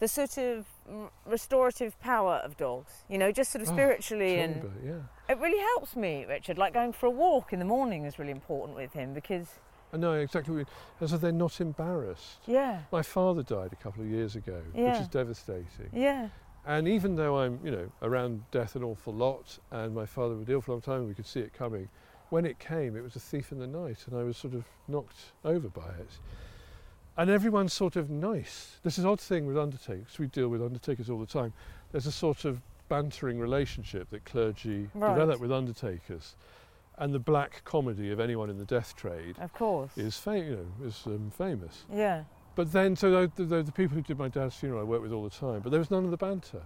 [0.00, 4.40] the sort of mm, restorative power of dogs, you know, just sort of Oh, spiritually,
[4.40, 4.92] and yeah.
[5.28, 6.56] it really helps me, Richard.
[6.56, 9.48] Like going for a walk in the morning is really important with him because,
[9.92, 10.74] I know exactly what you mean.
[11.00, 12.38] And so they're not embarrassed.
[12.46, 14.92] yeah, My father died a couple of years ago, Yeah.
[14.92, 15.90] which is devastating.
[15.92, 16.28] yeah,
[16.66, 20.48] And even though I'm, you know, around death an awful lot, and my father was
[20.48, 21.88] ill for a long time, and we could see it coming.
[22.30, 24.64] When it came, it was a thief in the night, and I was sort of
[24.86, 26.12] knocked over by it.
[27.18, 28.76] And everyone's sort of nice.
[28.82, 30.18] There's this odd thing with undertakers.
[30.20, 31.52] We deal with undertakers all the time.
[31.90, 35.12] There's a sort of bantering relationship that clergy Right.
[35.14, 36.36] develop with undertakers,
[36.96, 40.56] and the black comedy of anyone in the death trade of course, is, fam- you
[40.80, 41.84] know, is um, famous.
[41.92, 42.22] yeah,
[42.54, 45.12] But then, so the, the, the people who did my dad's funeral, I worked with
[45.12, 45.60] all the time.
[45.60, 46.62] But there was none of the banter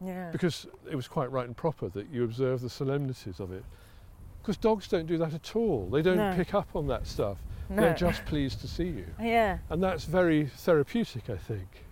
[0.00, 0.30] yeah.
[0.30, 3.64] because it was quite right and proper that you observe the solemnities of it.
[4.40, 5.88] Because dogs don't do that at all.
[5.90, 6.34] They don't No.
[6.36, 7.38] pick up on that stuff.
[7.74, 7.82] No.
[7.82, 9.06] They're just pleased to see you.
[9.20, 9.58] yeah.
[9.70, 11.84] And that's very therapeutic, I think.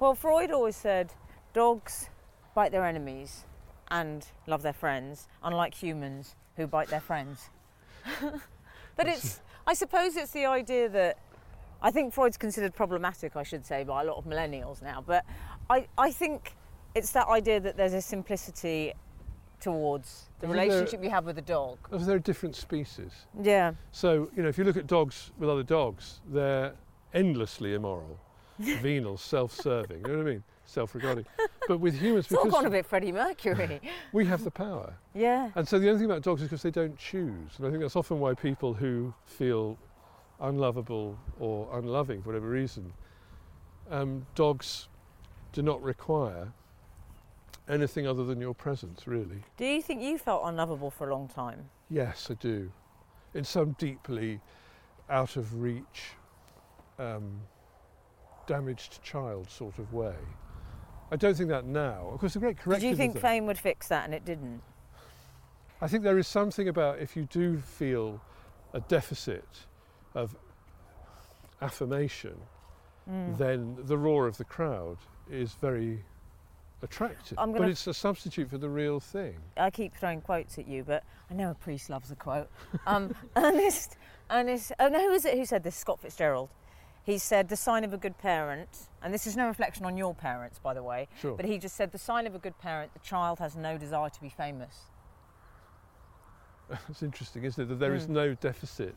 [0.00, 1.12] Well, Freud always said
[1.52, 2.08] dogs
[2.54, 3.44] bite their enemies
[3.90, 7.50] and love their friends, unlike humans who bite their friends.
[8.96, 11.18] but it's, I suppose it's the idea that
[11.82, 15.02] I think Freud's considered problematic, I should say, by a lot of millennials now.
[15.06, 15.24] But
[15.68, 16.54] I, I think
[16.94, 18.92] it's that idea that there's a simplicity
[19.60, 21.78] towards the there- relationship you have with a dog.
[21.82, 23.12] Because they're a different species.
[23.40, 26.72] Yeah, So, you know, if you look at dogs with other dogs, they're
[27.14, 28.18] endlessly immoral,
[28.58, 29.98] venal, self serving.
[29.98, 30.44] You know what I mean?
[30.64, 31.26] Self regarding.
[31.66, 33.80] but with humans, It's all because gone a bit Freddie Mercury.
[34.12, 34.94] we have the power.
[35.14, 35.50] yeah.
[35.56, 37.50] And so the only thing about dogs is because they don't choose.
[37.58, 39.76] And I think that's often why people who feel
[40.40, 42.92] unlovable or unloving for whatever reason,
[43.90, 44.88] um, dogs
[45.52, 46.52] do not require
[47.70, 49.42] anything other than your presence, really.
[49.56, 51.70] Do you think you felt unlovable for a long time?
[51.88, 52.70] Yes, I do.
[53.34, 54.40] In some deeply
[55.08, 56.12] out of reach,
[56.98, 57.40] um,
[58.46, 60.14] damaged child sort of way.
[61.12, 62.08] I don't think that now.
[62.12, 62.90] Of course, the great Did corrective.
[62.90, 64.62] you think fame would fix that and it didn't?
[65.80, 68.20] I think there is something about if you do feel
[68.74, 69.44] a deficit
[70.14, 70.36] of
[71.62, 72.36] affirmation,
[73.08, 73.38] Mm.
[73.38, 74.98] then the roar of the crowd
[75.28, 76.04] is very
[76.82, 77.36] attractive.
[77.36, 79.36] But it's a substitute for the real thing.
[79.56, 82.48] I keep throwing quotes at you, but I know a priest loves a quote.
[82.86, 83.96] Um, Ernest,
[84.30, 85.76] Ernest, oh no, who is it who said this?
[85.76, 86.48] Scott Fitzgerald.
[87.02, 88.68] He said the sign of a good parent,
[89.02, 91.34] and this is no reflection on your parents, by the way, Sure.
[91.34, 94.10] but he just said the sign of a good parent, the child has no desire
[94.10, 94.82] to be famous.
[96.88, 97.66] it's interesting, isn't it?
[97.68, 98.10] That there is Mm.
[98.10, 98.96] no deficit.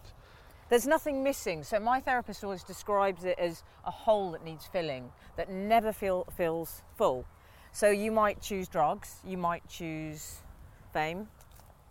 [0.69, 1.63] There's nothing missing.
[1.63, 6.25] So my therapist always describes it as a hole that needs filling, that never feel,
[6.35, 7.25] feels full.
[7.73, 10.37] So you might choose drugs, you might choose
[10.93, 11.27] fame.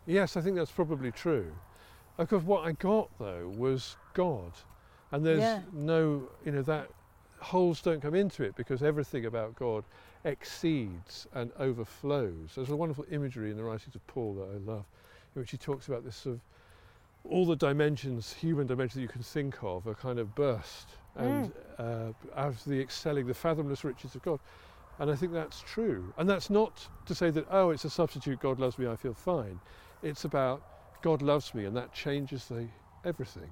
[0.07, 1.53] Yes, I think that's probably true.
[2.16, 4.53] Because what I got though was God,
[5.11, 5.62] and there's Yeah.
[5.72, 6.89] no, you know, that
[7.41, 9.83] holes don't come into it because everything about God
[10.24, 12.55] exceeds and overflows.
[12.55, 14.85] There's a wonderful imagery in the writings of Paul that I love,
[15.35, 16.41] in which he talks about this sort of
[17.28, 21.53] all the dimensions, human dimensions that you can think of, are kind of burst and
[21.78, 24.41] uh, out of the excelling, the fathomless riches of God.
[24.99, 26.12] And I think that's true.
[26.16, 29.14] And that's not to say that, oh, it's a substitute, God loves me, I feel
[29.14, 29.59] fine.
[30.03, 30.62] It's about
[31.03, 32.68] God loves me, and that changes the
[33.05, 33.51] everything.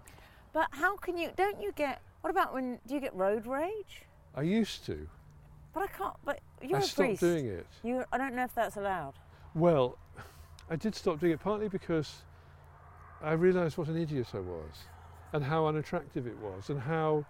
[0.53, 4.03] But how can you, don't you get, what about when, do you get road rage?
[4.35, 5.09] I used to.
[5.73, 7.21] But I can't, but you're I a stopped priest.
[7.21, 7.67] doing it.
[7.83, 9.15] You, I don't know if that's allowed.
[9.55, 9.99] Well,
[10.69, 12.23] I did stop doing it partly because
[13.23, 14.85] I realised what an idiot I was
[15.33, 17.25] and how unattractive it was and how.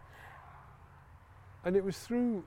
[1.64, 2.44] And it was through,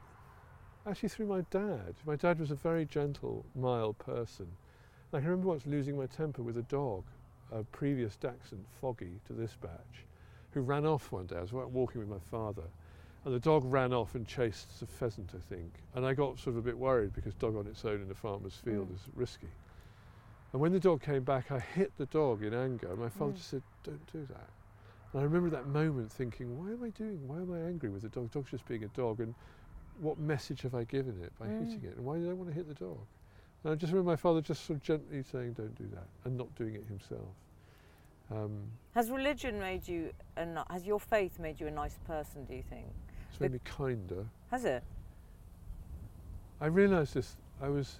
[0.85, 1.95] actually, through my dad.
[2.05, 4.47] My dad was a very gentle, mild person.
[5.13, 7.03] I can remember once losing my temper with a dog,
[7.51, 10.05] a previous Dachshund, Foggy, to this batch,
[10.51, 11.37] who ran off one day.
[11.37, 12.63] I was out walking with my father,
[13.23, 15.71] and the dog ran off and chased a pheasant, I think.
[15.93, 18.15] And I got sort of a bit worried because dog on its own in a
[18.15, 18.95] farmer's field Mm.
[18.95, 19.49] is risky.
[20.51, 22.95] And when the dog came back, I hit the dog in anger.
[22.95, 23.37] My father Mm.
[23.37, 24.49] just said, "Don't do that."
[25.11, 27.27] And I remember that moment thinking, "Why am I doing?
[27.27, 28.31] Why am I angry with the dog?
[28.31, 29.35] The dog's just being a dog, and
[29.99, 31.59] what message have I given it by Mm.
[31.59, 31.95] hitting it?
[31.97, 32.99] And why did I want to hit the dog?"
[33.63, 36.37] And I just remember my father just sort of gently saying, "Don't do that," and
[36.37, 37.35] not doing it himself.
[38.31, 42.55] Um, Has religion made you, a, has your faith made you a nice person, do
[42.55, 42.87] you think?
[43.29, 44.25] it's made me kinder.
[44.51, 44.83] Has it?
[46.61, 47.35] I realised this.
[47.61, 47.99] I was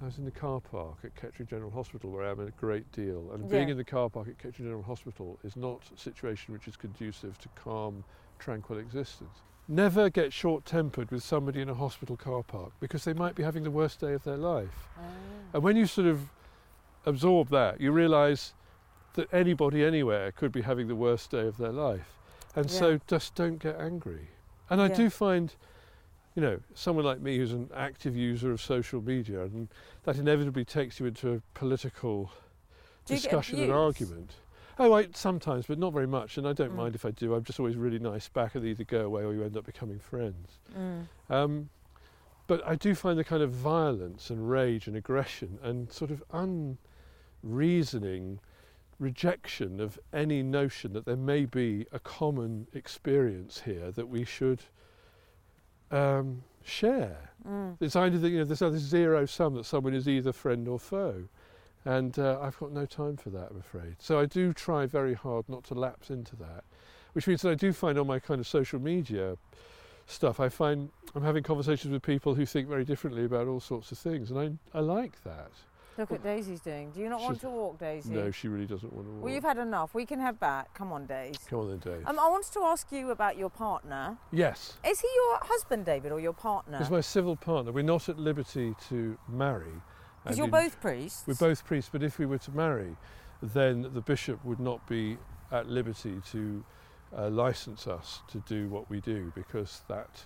[0.00, 2.90] I was in the car park at Kettering General Hospital where I am a great
[2.92, 6.52] deal, and being in the car park at Kettering General Hospital is not a situation
[6.52, 8.04] which is conducive to calm,
[8.38, 9.42] tranquil existence.
[9.66, 13.62] Never get short-tempered with somebody in a hospital car park because they might be having
[13.62, 14.88] the worst day of their life.
[14.98, 15.02] Ah.
[15.54, 16.28] And when you sort of
[17.06, 18.52] absorb that, you realise
[19.14, 22.18] that anybody anywhere could be having the worst day of their life.
[22.54, 22.78] And Yeah.
[22.78, 24.28] so just don't get angry.
[24.68, 24.96] And I Yeah.
[24.96, 25.54] do find,
[26.34, 29.68] you know, someone like me who's an active user of social media, and
[30.02, 32.32] that inevitably takes you into a political
[33.06, 34.34] Do discussion and argument.
[34.78, 36.76] Oh, I, sometimes, but not very much, and I don't Mm.
[36.76, 37.34] mind if I do.
[37.34, 39.64] I'm just always really nice back, and they either go away or you end up
[39.66, 40.58] becoming friends.
[40.76, 41.06] Mm.
[41.30, 41.68] Um,
[42.46, 46.22] but I do find the kind of violence and rage and aggression and sort of
[47.42, 48.40] unreasoning
[48.98, 54.62] rejection of any notion that there may be a common experience here that we should
[55.90, 57.30] um, share.
[57.46, 57.76] Mm.
[57.80, 60.78] It's either that you know there's this zero sum that someone is either friend or
[60.78, 61.24] foe,
[61.84, 63.96] and uh, I've got no time for that, I'm afraid.
[63.98, 66.64] So I do try very hard not to lapse into that,
[67.12, 69.36] which means that I do find on my kind of social media
[70.06, 73.92] stuff, I find I'm having conversations with people who think very differently about all sorts
[73.92, 74.38] of things, and
[74.74, 75.50] I I like that.
[75.96, 76.90] Look what Daisy's doing.
[76.90, 78.12] Do you not want to walk, Daisy?
[78.12, 79.24] No, she really doesn't want to walk.
[79.24, 79.94] Well, you've had enough.
[79.94, 80.74] We can have back.
[80.74, 81.38] Come on, Daisy.
[81.48, 82.04] Come on then, Dave.
[82.08, 84.18] Um, I wanted to ask you about your partner.
[84.32, 86.78] yes, Is he your husband, David, or your partner?
[86.78, 87.70] he's my civil partner.
[87.70, 89.70] We're not at liberty to marry.
[90.24, 91.24] Because you're in- both priests.
[91.26, 92.96] We're both priests, but if we were to marry,
[93.42, 95.18] then the bishop would not be
[95.52, 96.64] at liberty to
[97.16, 100.24] uh, license us to do what we do because that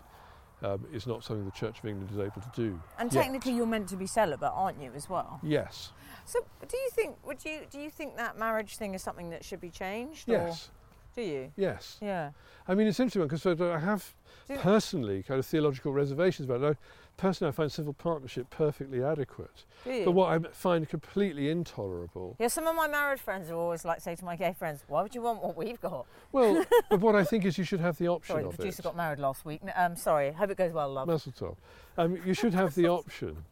[0.63, 2.81] um, is not something the Church of England is able to do.
[2.99, 3.23] And yet.
[3.23, 5.41] technically, you're meant to be celibate, aren't you, as well?
[5.43, 5.93] Yes,
[6.25, 7.17] So, do you think?
[7.27, 7.61] Would you?
[7.71, 10.29] Do you think that marriage thing is something that should be changed?
[10.29, 11.53] yes, Or do you?
[11.57, 11.99] yes.
[12.01, 12.31] Yeah.
[12.67, 14.15] I mean, it's interesting because I have
[14.47, 16.77] Do personally kind of theological reservations about it.
[16.77, 19.65] I, personally, I find civil partnership perfectly adequate.
[19.85, 24.01] But what I find completely intolerable, yeah, some of my married friends are always like
[24.01, 27.15] say to my gay friends, "Why would you want what we've got?" well, but what
[27.15, 28.85] I think is you should have the option Sorry, the producer it.
[28.85, 29.61] got married last week.
[29.77, 31.07] Um, sorry, hope it goes well, love.
[31.09, 31.57] Mazel tov.
[31.99, 33.45] Um, you should have the option,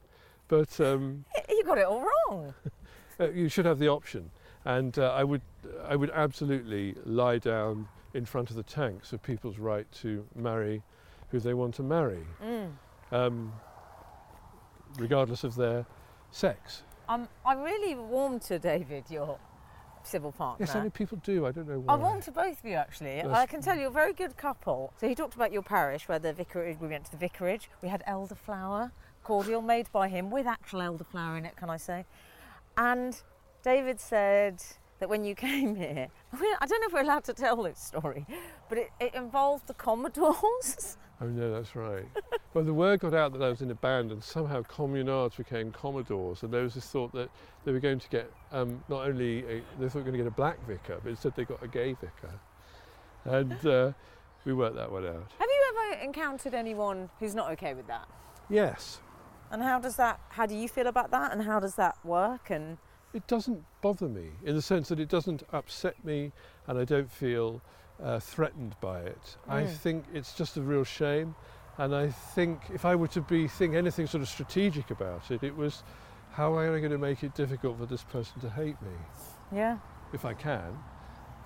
[0.48, 2.54] but um, You got it all wrong.
[3.20, 4.30] uh, you should have the option.
[4.64, 5.42] And uh, I would,
[5.86, 10.82] I would absolutely lie down in front of the tanks of people's right to marry
[11.30, 12.70] who they want to marry, Mm.
[13.12, 13.52] Um,
[14.98, 15.86] regardless of their
[16.30, 16.82] sex.
[17.08, 19.38] Um, I really warm to David, your
[20.02, 20.66] civil partner.
[20.66, 21.46] Yes, I know people do.
[21.46, 21.94] I don't know why.
[21.94, 23.16] I warmed to both of you actually.
[23.16, 23.26] Yes.
[23.26, 24.92] I can tell you're a very good couple.
[25.00, 26.78] So he talked about your parish where the vicarage.
[26.80, 27.68] We went to the vicarage.
[27.82, 28.90] We had elderflower
[29.24, 31.56] cordial made by him with actual elderflower in it.
[31.56, 32.04] Can I say?
[32.76, 33.20] And
[33.62, 34.62] David said
[34.98, 38.26] that when you came here, I don't know if we're allowed to tell this story,
[38.68, 40.96] but it, it involved the Commodores.
[41.18, 42.04] Oh no, that's right.
[42.52, 45.72] well, the word got out that I was in a band, and somehow communards became
[45.72, 47.30] commodores, and there was this thought that
[47.64, 50.18] they were going to get um, not only a, they thought they were going to
[50.18, 52.38] get a black vicar, but instead they got a gay vicar,
[53.24, 53.92] and uh,
[54.44, 55.32] we worked that one out.
[55.38, 55.62] Have you
[55.94, 58.06] ever encountered anyone who's not okay with that?
[58.50, 59.00] Yes,
[59.50, 60.20] And how does that?
[60.28, 61.32] How do you feel about that?
[61.32, 62.50] And how does that work?
[62.50, 62.76] And
[63.16, 66.32] it doesn't bother me in the sense that it doesn't upset me,
[66.66, 67.62] and I don't feel
[68.02, 69.38] uh, threatened by it.
[69.48, 69.70] I Mm.
[69.70, 71.34] think it's just a real shame,
[71.78, 75.42] and I think if I were to be think anything sort of strategic about it,
[75.42, 75.82] it was
[76.32, 78.96] how am I going to make it difficult for this person to hate me,
[79.50, 79.78] yeah,
[80.12, 80.78] if I can.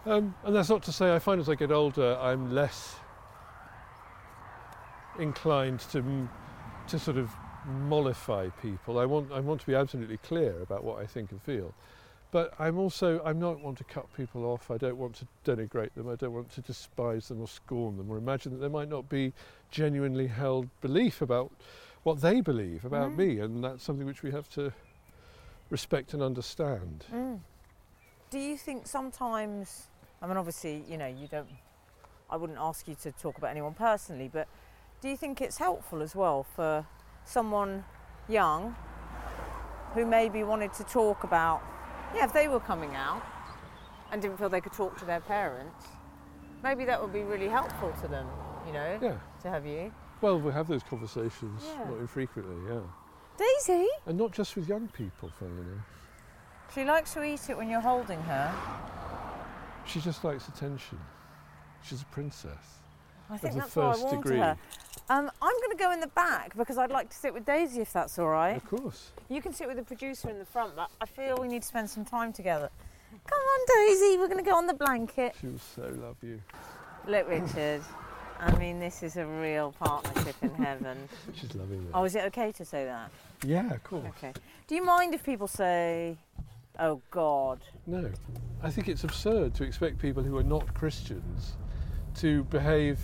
[0.07, 2.97] Um, and that's not to say I find as I get older I'm less
[5.19, 6.29] inclined to
[6.89, 7.31] to sort of
[7.67, 8.99] mollify people.
[8.99, 11.75] I want I want to be absolutely clear about what I think and feel.
[12.33, 14.71] But I'm also I'm not want to cut people off.
[14.71, 16.09] I don't want to denigrate them.
[16.09, 19.09] I don't want to despise them or scorn them or imagine that there might not
[19.09, 19.33] be
[19.71, 21.51] genuinely held belief about
[22.03, 23.17] what they believe about Mm.
[23.17, 24.73] me and that's something which we have to
[25.71, 27.05] respect and understand.
[27.13, 27.41] Mm.
[28.31, 29.89] Do you think sometimes,
[30.23, 31.49] I mean, obviously, you know, you don't,
[32.31, 34.49] I wouldn't ask you to talk about anyone personally, but
[35.01, 36.87] do you think it's helpful as well for
[37.25, 37.85] someone
[38.29, 38.75] young
[39.95, 41.63] who maybe wanted to talk about,
[42.15, 43.23] yeah, if they were coming out
[44.13, 45.87] and didn't feel they could talk to their parents,
[46.63, 48.27] maybe that would be really helpful to them,
[48.67, 49.17] you know, Yeah.
[49.43, 49.93] to have you.
[50.21, 51.85] Well, we have those conversations Yeah.
[51.91, 52.81] not infrequently, yeah.
[53.37, 55.85] Daisy, And not just with young people, funnily enough.
[56.75, 58.53] she likes to eat it when you're holding her.
[59.87, 61.01] She just likes attention.
[61.83, 62.80] She's a princess.
[63.31, 64.37] I think that's why I first warmed degree.
[64.37, 64.57] to her.
[65.09, 67.81] Um, I'm going to go in the back because I'd like to sit with Daisy
[67.81, 68.57] if that's all right.
[68.57, 69.11] Of course.
[69.29, 71.69] You can sit with the producer in the front, but I feel we need to
[71.69, 72.71] spend some time together.
[73.27, 75.35] Come on, Daisy, we're going to go on the blanket.
[75.41, 76.41] She will so love you.
[77.09, 77.83] Look, Richard,
[78.39, 81.09] I mean, this is a real partnership in heaven.
[81.35, 81.91] She's loving it.
[81.93, 83.11] Oh, is it okay to say that?
[83.45, 84.05] Yeah, of course.
[84.19, 84.33] Okay.
[84.67, 86.17] Do you mind if people say,
[86.79, 87.61] oh, God?
[87.87, 88.11] No.
[88.63, 91.55] I think it's absurd to expect people who are not Christians
[92.17, 93.01] to behave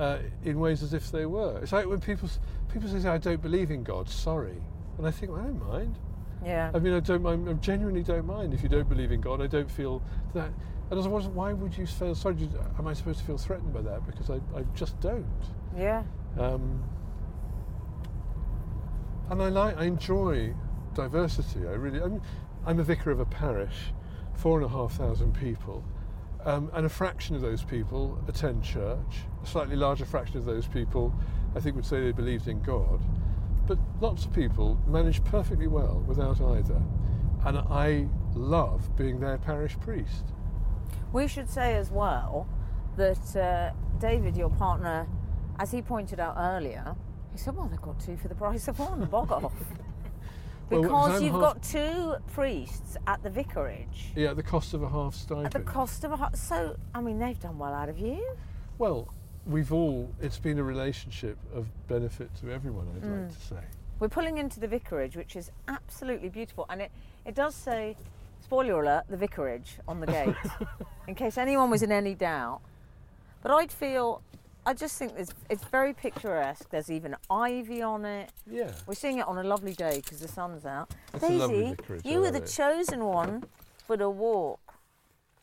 [0.00, 1.60] uh, in ways as if they were.
[1.62, 2.28] It's like when people
[2.72, 4.56] people say, "I don't believe in God." Sorry,
[4.98, 5.98] and I think, well, I don't mind.
[6.44, 6.70] Yeah.
[6.74, 7.48] I mean, I don't.
[7.48, 9.42] I genuinely don't mind if you don't believe in God.
[9.42, 10.02] I don't feel
[10.34, 10.50] that.
[10.90, 12.48] And as I was, why would you feel sorry?
[12.78, 14.04] Am I supposed to feel threatened by that?
[14.06, 15.24] Because I, I just don't.
[15.76, 16.02] Yeah.
[16.36, 16.82] Um,
[19.30, 20.52] and I like, I enjoy
[20.94, 21.60] diversity.
[21.60, 22.20] I really, I'm,
[22.66, 23.92] I'm a vicar of a parish,
[24.34, 25.84] four and a half thousand people,
[26.44, 29.24] um, and a fraction of those people attend church.
[29.42, 31.14] A slightly larger fraction of those people,
[31.54, 33.02] I think, would say they believed in God.
[33.66, 36.82] But lots of people manage perfectly well without either.
[37.44, 40.26] And I love being their parish priest.
[41.12, 42.48] We should say as well
[42.96, 45.06] that uh, David, your partner,
[45.58, 46.94] as he pointed out earlier,
[47.32, 49.54] he said, well, they've got two for the price of one, bog off.
[50.70, 54.72] Well, Because I'm you've half- got two priests at the vicarage Yeah, at the cost
[54.72, 55.46] of a half stipend.
[55.46, 56.36] at the cost of a half.
[56.36, 58.24] so I mean they've done well out of you.
[58.78, 59.08] Well,
[59.46, 63.22] we've all, it's been a relationship of benefit to everyone, I'd Mm.
[63.22, 63.60] like to say.
[63.98, 66.90] We're pulling into the vicarage, which is absolutely beautiful, and it,
[67.26, 67.96] it does say,
[68.40, 70.34] spoiler alert, the vicarage on the gate,
[71.08, 72.60] in case anyone was in any doubt.
[73.42, 74.22] But I'd feel,
[74.66, 76.68] I just think it's, it's very picturesque.
[76.70, 78.30] There's even ivy on it.
[78.50, 78.72] Yeah.
[78.86, 80.90] We're seeing it on a lovely day because the sun's out.
[81.14, 82.46] It's a lovely Daisy, you were the it.
[82.46, 83.44] chosen one
[83.86, 84.60] for the walk.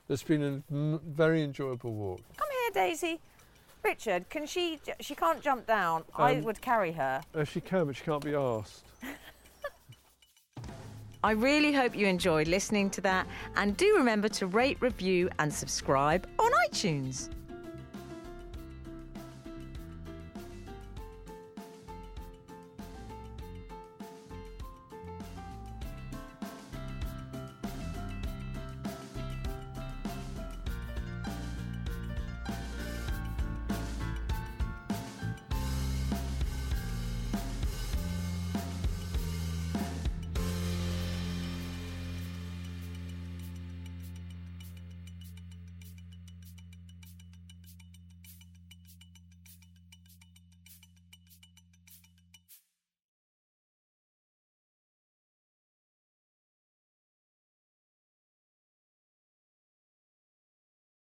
[0.10, 2.22] It's been a m- very enjoyable walk.
[2.38, 3.20] Come here, Daisy.
[3.84, 4.80] Richard, can she?
[5.00, 6.04] She can't jump down.
[6.16, 7.22] I Um, would carry her.
[7.34, 8.84] Uh, she can, but she can't be asked.
[11.24, 15.52] I really hope you enjoyed listening to that and do remember to rate, review, and
[15.54, 17.30] subscribe on iTunes.